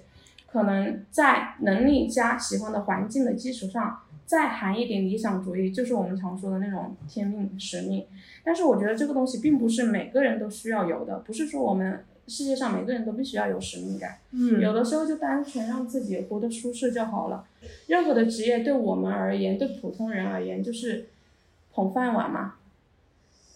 [0.50, 8.04] 可能在能力加喜欢的环境的基础上，再含一点理想主义，就是我们常说的那种天命使命。
[8.44, 12.04] 但是我觉得这个东西并不是每个人都需要有的，不是说我们。
[12.28, 17.44] 世界上每个人都必须要有使命感，嗯，有的时候就单纯让自己活得舒适就好了。
[17.88, 21.06] 任何的职业对我们而言，对普通人而言，就是
[21.72, 22.54] 捧饭碗嘛。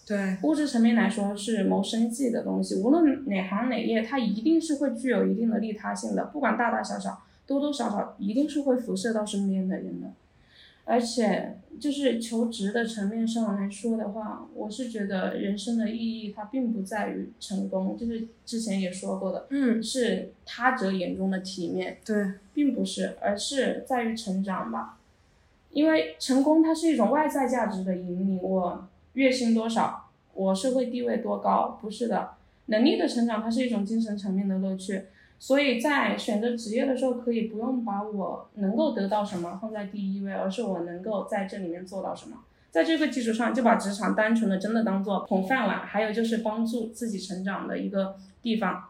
[0.06, 10.08] 对，物质层面来说是谋生计的东西，无论哪行哪业，它一定是会具有一定的利他性的，不管大大小小，多多少少一定是会辐射到身边的人的。
[10.88, 24.98] 而且，就是求职的层面上来说的话，我是觉得人生的意义它并不在于成功，就是之前也说过的，嗯，是他者眼中的体面，对，并不是，而是在于成长吧。
[25.72, 32.34] 因为成功它是一种外在价值的引领，我月薪多少，我社会地位多高，不是的，
[32.66, 35.02] 能力的成长它是一种精神层面的乐趣。
[35.38, 42.38] 所以在选择职业的时候，可以不用把我能够得到什么放在第一位，而是我能够在这里面做到什么。
[42.70, 48.84] 在这个基础上，就把职场单纯的真的当做捧饭碗，还有就是帮助自己成长的一个地方，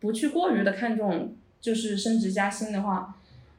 [0.00, 3.14] 不去过于的看重就是升职加薪的话。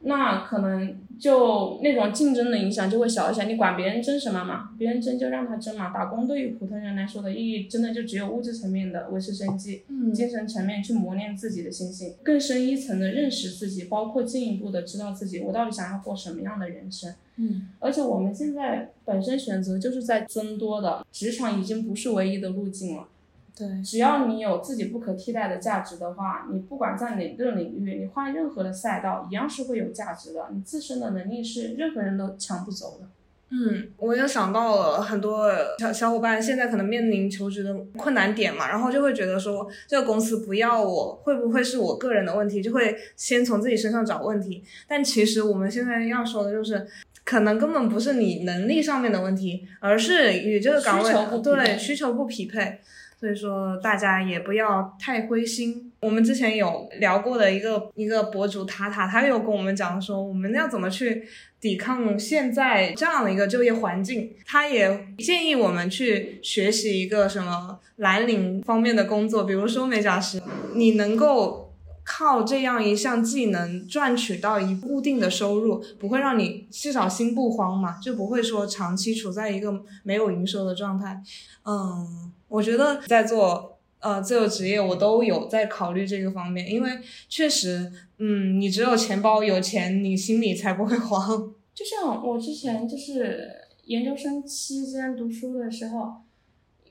[0.05, 4.71] 那可能就那种竞争的影响就会小一些，你管别人争什么嘛？
[4.77, 5.89] 别人争就让他争嘛。
[5.93, 17.13] 打工对于普通人来说的意义，真的就只有物质层面的维持生计，嗯，精神层面去磨练自己的心性，更深一层的认识自己，包括进一步的知道自己我到底想要过什么样的人生。
[17.37, 23.07] 嗯，而且我们现在本身选择就是在增多的，职场已经不是唯一的路径了。
[23.55, 30.47] 对，只要你有自己不可替代的价值的话，你不管在哪个领域，你换任何的赛道，一样是会有价值的。
[30.51, 33.07] 你自身的能力是任何人都抢不走的。
[33.55, 42.63] 嗯，我也想到了很多小小伙伴现在可能面临求职的困难点嘛，然后就会觉得说这个公司不要我，会不会是我个人的问题？
[42.63, 44.63] 就会先从自己身上找问题。
[44.87, 46.87] 但其实我们现在要说的就是，
[47.23, 52.79] 可能根本不是你能力上面的问题，而是与这个岗位对需求不匹配。
[53.23, 55.93] 所以说，大家也不要太灰心。
[56.01, 61.23] 我们之前有聊过的一个一个博主塔塔，他有跟我们讲说，我们要怎么去
[61.61, 64.35] 抵抗现在这样的一个就业环境。
[64.45, 70.43] 他也建议我们去学习一个什么蓝领方面的工作，比如说美甲师，
[70.75, 81.23] 你能够靠这样一项技能赚取到一固定的收入，不会让你至少心不慌嘛，就不会说长期处在一个没有营收的状态。
[81.63, 82.33] 嗯。
[82.53, 91.51] 我觉得在做呃自由职业，我都有在考虑这个方面，因为确实，嗯，你只有钱包有钱，你心里才不会慌。
[91.73, 93.49] 就像我之前就是
[93.85, 96.13] 研究生期间读书的时候，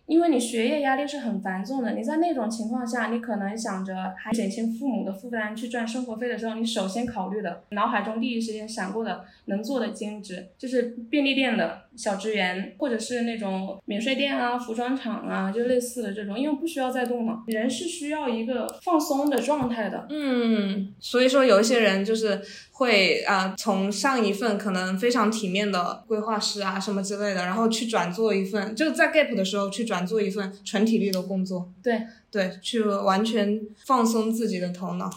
[0.07, 20.07] 因为你学业压力是很繁重的，你在那种情况下，你可能想着还减轻父母的负担去赚生活费的时候，你首先考虑的脑海中第一时间闪过的能做的兼职，就是便利店的小职员，或者是那种免税店啊、服装厂啊，就类似的这种，因为不需要再动嘛，人是需要一个放松的状态的。
[20.11, 22.41] 嗯，所以说有一些人就是
[22.73, 31.71] 会啊，从上一份可能非常体面的规划师啊什么之类的，然后去转做一份，就在 gap 的时候去转做一份纯体力的工作。
[31.83, 32.01] 对
[32.31, 35.11] 对，去完全放松自己的头脑。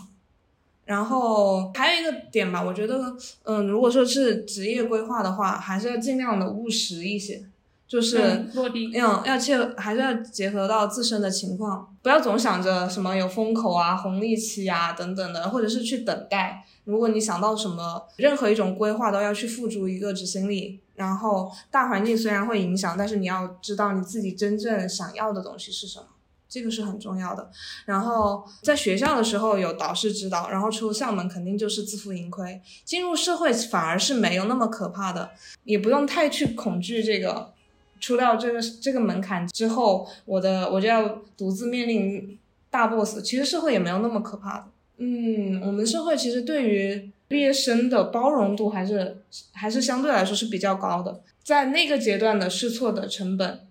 [0.85, 7.43] 然后还有一个点吧，我觉得，嗯，如果说是职业规划的话，还是要尽量的务实一些，
[7.87, 16.63] 就是落地，嗯，要切，还是要结合到自身的情况，不要总想着什么有风口啊、红利期啊等等的，或者是去等待。
[16.83, 20.79] 如果你想到什么，任何一种规划都要去付诸一个执行力。
[20.93, 26.05] 然后大环境虽然会影响，但是你要知道你自己真正想要的东西是什么。
[26.47, 27.49] 这个是很重要的。
[27.85, 32.61] 然后在学校的时候有导师指导，然后出校门肯定就是自负盈亏。
[32.83, 35.31] 进入社会反而是没有那么可怕的，
[35.63, 37.53] 也不用太去恐惧这个。
[38.01, 42.37] 出到这个这个门槛之后，我的我就要独自面临
[42.69, 43.19] 大 boss。
[43.23, 44.65] 其实社会也没有那么可怕的。
[44.97, 49.23] 嗯，我们社会其实对于毕业生的包容度还是
[49.53, 53.61] 还是相对来说是比较高的，在那个阶段的试错的成本。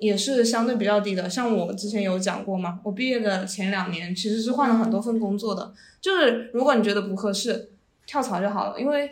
[0.00, 7.68] 也是相对比较低的，像我之前有讲过嘛，我毕业的前两年其实是换了很多份工作的，就是如果你觉得不合适，
[8.06, 9.10] 跳槽就好了，因为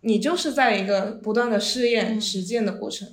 [0.00, 3.06] 你就是在一个不断的试验实践的过程。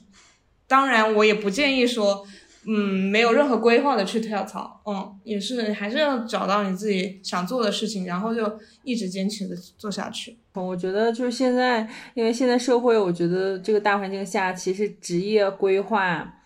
[0.67, 2.25] 当然，我也不建议说，
[2.65, 10.37] 嗯，没有任何规划的去跳槽，嗯，也是还是要找到你自己想做的事情，然后就一直坚持的做下去。
[10.53, 16.37] 我觉得就是现在，因为现在社会，我觉得这个大环境下，其实职业规划。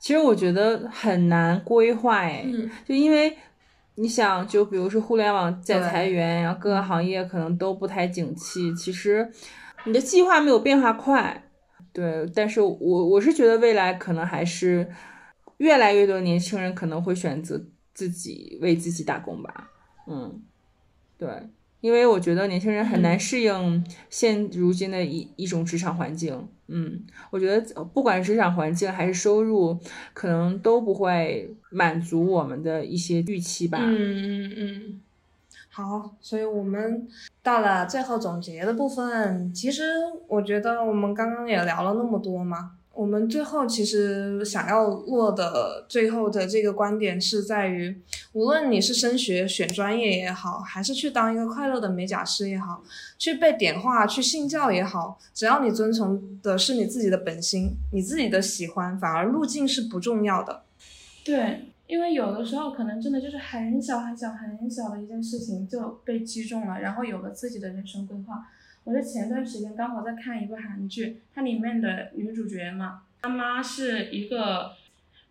[0.00, 2.44] 其实我觉得很难规划哎，
[2.86, 3.36] 就因为
[3.96, 8.74] 你想，就比如说互联网在裁员，然后各个行业可能都不太景气。
[8.74, 9.30] 其实
[9.84, 11.44] 你的计划没有变化快，
[11.92, 12.26] 对。
[12.34, 14.90] 但是我我是觉得未来可能还是
[15.58, 17.62] 越来越多年轻人可能会选择
[17.92, 19.70] 自己为自己打工吧。
[20.06, 20.42] 嗯，
[21.18, 21.28] 对。
[21.80, 29.78] 因为我觉得年轻人很难适应现如今的一一种职场环境，嗯，我觉得不管职场环境还是收入，
[30.12, 33.78] 可能都不会满足我们的一些预期吧。
[33.80, 33.96] 嗯
[34.46, 35.00] 嗯嗯。
[35.72, 37.08] 好，所以我们
[37.42, 39.84] 到了最后总结的部分，其实
[40.26, 42.72] 我觉得我们刚刚也聊了那么多嘛。
[43.00, 47.98] 我们最后其实想要落的最后的这个观点是在于，
[48.34, 52.84] 无论你是升学选专业也好，还是去当一个快乐的美甲师也好，
[53.16, 60.64] 去被点化去信教也好，只要你遵从的是你自己的本心，你自己的喜欢，反而路径是不重要的。
[61.24, 68.46] 对，因为有的时候可能真的就是很小很小很小的一件事情就被击中了，然后有了自己的人生规划。
[68.84, 74.72] 我在前段时间刚好在看一部韩剧，它里面的女主角嘛，她妈是一个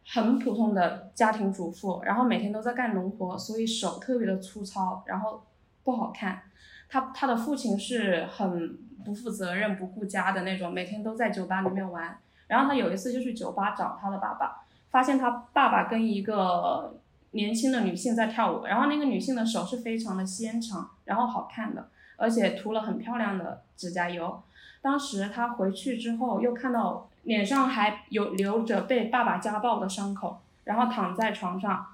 [0.05, 5.43] 很普通的家庭主妇，然后每天都在干农活，所以手特别的粗糙，然后
[5.83, 6.43] 不好看。
[6.89, 12.17] 她她的父亲是很不负责任、不顾家的那种，每天都在酒吧里面玩。
[12.47, 16.99] 然后她有一次就去酒吧找她的爸爸，发现他爸爸跟一个
[17.31, 21.89] 年轻的女性在跳舞，然后那个女性的手是非常的纤长，然后好看的。
[22.19, 24.41] 而且涂了很漂亮的指甲油，
[24.81, 31.85] 当时他回去之后又看到脸上还有留着被爸爸家暴的伤口，然后躺在床上，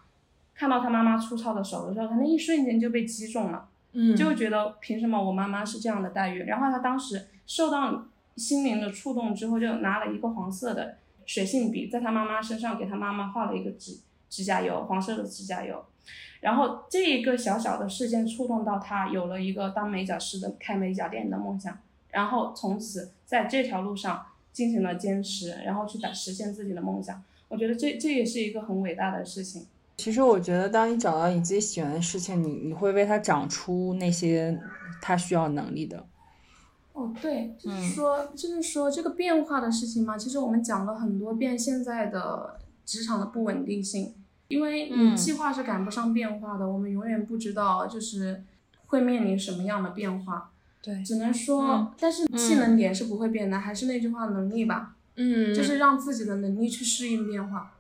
[0.54, 6.44] 看到他妈妈粗糙的手的时候，他那一瞬间就被击中了，嗯，就觉得凭什么我妈妈是这样的待遇？
[6.44, 14.00] 然后他当时受到心灵的触动之后，就拿了一个黄色的水性笔，在他妈妈身上给他妈妈画了一个指
[14.30, 15.84] 指甲油，黄色的指甲油。
[16.42, 21.78] 然后这一个小小的事件触动到他，有了一个当美甲师的、开美甲店的梦想。
[22.10, 27.22] 然后从此在这条路上进行了坚持，然后去打实现自己的梦想。
[27.48, 29.66] 我觉得这这也是一个很伟大的事情。
[29.98, 34.60] 其实我觉得，当你找到你自己喜欢的事情，你你会为它长出那些
[35.02, 36.06] 它需要能力的。
[36.94, 40.18] 哦，对，就是说，就是说这个变化的事情嘛。
[40.18, 44.14] 其实我们讲了很多遍现在的职场的不稳定性。
[44.48, 48.44] 因为你计划是赶不上变化的，我们永远不知道就是
[48.86, 50.52] 会面临什么样的变化。
[50.84, 54.94] 对，只能说，但是技能点是不会变的，还是那句话，能力吧。
[55.16, 57.74] 嗯，就是让自己的能力去适应变化。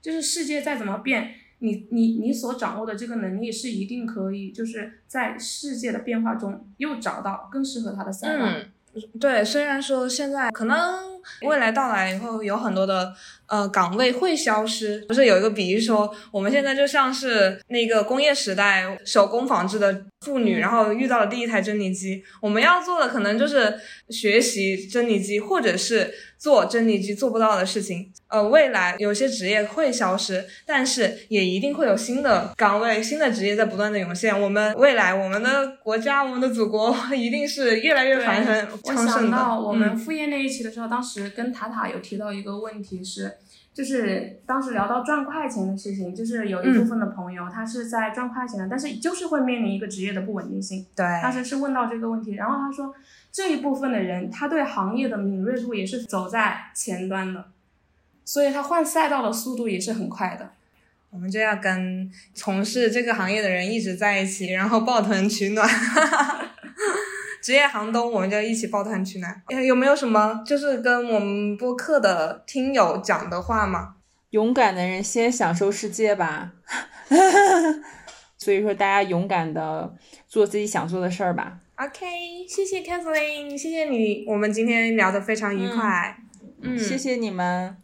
[0.00, 8.46] 就是世界再怎么变，你你你所掌握的这个能力是一定可以，就是在世界的变化中又找到更适合他的赛道。
[8.46, 11.12] 嗯，对，虽然说现在可能。
[11.40, 13.14] 未来到来以后，有很多的
[13.46, 15.04] 呃岗位会消失。
[15.08, 22.22] 不是有一个比喻说，我们现在就像是那个工业时代手工纺织的妇女，然后遇到了第一台蒸汽机。
[22.40, 23.74] 我们要做的可能就是
[24.10, 26.14] 学习蒸汽机，或者是。
[26.36, 34.38] 做蒸汽机做不到的事情，呃，未来有些职业会消失，但是也一定会有新的岗位、新的职业在不断的涌现。
[34.38, 39.12] 我们未来，我们的国家、我们的祖国 一定是越来越繁盛昌盛的。
[39.14, 43.38] 我想到我们副业那一期的时候，当时跟塔塔有提到一个问题是，
[43.74, 50.86] 就是当时聊到赚快钱的事情，就是有一部分的朋友他是在赚快钱的，但是就是会面临一个职业的不稳定性。
[50.96, 52.94] 对，当时是问到这个问题，然后他说。
[53.36, 57.46] 这一部分的人，他对行业的敏锐度也是走在前端的，
[58.24, 60.52] 所以他换赛道的速度也是很快的。
[61.10, 65.68] 我们就要跟从事这个行业的人一直在一起，然后抱团取暖。
[67.44, 69.42] 职业寒冬，我们就一起抱团取暖。
[69.66, 73.96] 有没有什么就是跟我们播客的听友讲的话吗？
[74.30, 76.54] 勇敢的人先享受世界吧。
[78.38, 79.94] 所以说，大家勇敢的
[80.26, 81.58] 做自己想做的事儿吧。
[81.76, 82.06] OK，
[82.48, 86.16] 谢谢 Kathleen，谢谢你，我们今天聊得非常愉快。
[86.62, 87.76] 嗯，谢谢你们。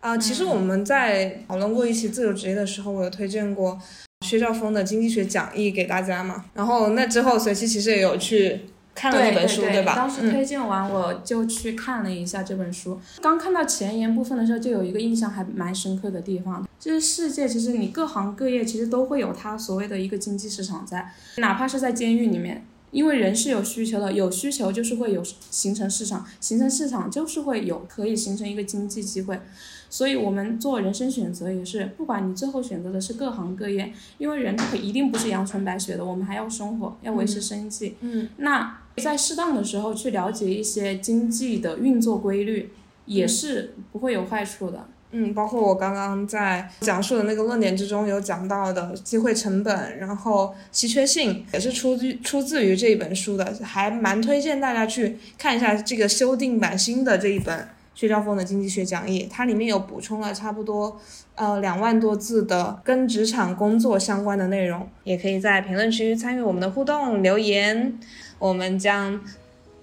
[0.00, 3.78] 啊，其实我们在讨论过一期自由职业的时候，我有推荐过
[4.22, 6.46] 薛兆丰的经济学讲义给大家嘛。
[6.54, 8.58] 然后那之后，随期其实也有去
[8.94, 9.94] 看了那本书，对吧？
[9.94, 13.00] 当时推荐完，我就去看了一下这本书。
[13.20, 22.66] 刚看到前言部分的时候，就有一个印象还蛮深刻的地方，就是世界其实你各行各业其实都会有它所谓的一个经济市场在，哪怕是在监狱里面。
[22.90, 29.40] 因为人是有需求的，有需求就是会有形成市场，形成市场就是会有可以形成一个经济机会，
[29.88, 37.96] 所以我们做人生选择也是，不管你最后选择的是各行各业，因为人他一定不是阳春白雪的，我们还要生活，要维持生计。
[38.00, 42.70] 嗯，那在适当的时候去了解一些经济的运作规律，
[43.06, 44.88] 也是不会有坏处的。
[45.14, 60.98] 嗯，包括我刚刚在讲述的那个论点之中有讲到的机会成本，然后稀缺性也是出自出自于这一本书的，还蛮推荐大家去看一下这个修订版新的这一本薛兆丰的经济学讲义，它里面有补充了差不多
[61.34, 67.98] 呃两万多字的跟职场工作相关的内容，也可以在评论区参与我们的互动留言，
[68.42, 69.20] 我们将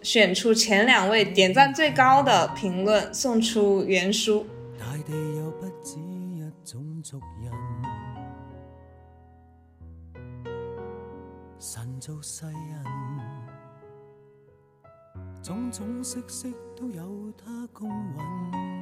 [0.02, 4.46] 选出前两位点赞最高的评论送出原书。
[5.08, 7.52] 地又不止一种族人，
[11.58, 12.54] 神造世人，
[15.42, 18.79] 种种色色都有他公允。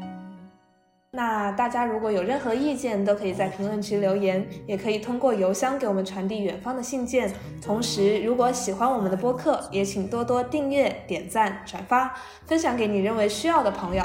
[1.12, 7.34] 那大家如果有任何意见，都可以在评论区留言，也可以通过邮箱给我们传递远方的信件。
[7.62, 12.14] 同时，如果喜欢我们的播客，也请多多订阅、点赞、转发，
[12.46, 14.04] 分享给你认为需要的朋友。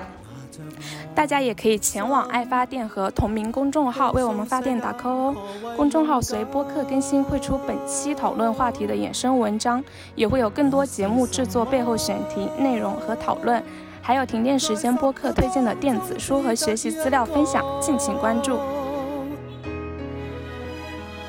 [1.15, 5.37] 大家也可以前往爱发电和同名公众号为我们发电打 call 哦。
[5.77, 9.83] 公众号随播客更新会出本期讨论话题的衍生文章，
[10.15, 13.63] 也会有更多节目制作背后选题内容和讨论，
[14.05, 18.59] 还有停电时间播客推荐的电子书和学习资料分享，敬请关注。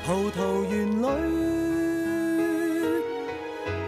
[0.04, 1.06] 葡萄园里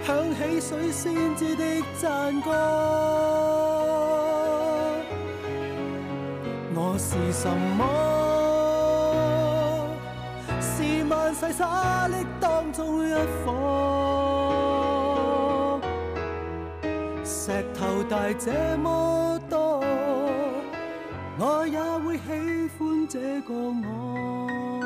[0.06, 1.64] 响起水仙子的
[2.00, 2.50] 赞歌。
[6.74, 7.84] 我是什么？
[10.60, 13.52] 是万世沙砾当中一颗，
[17.27, 19.82] 石头大这么多，
[21.39, 24.85] 我也会喜欢这个我。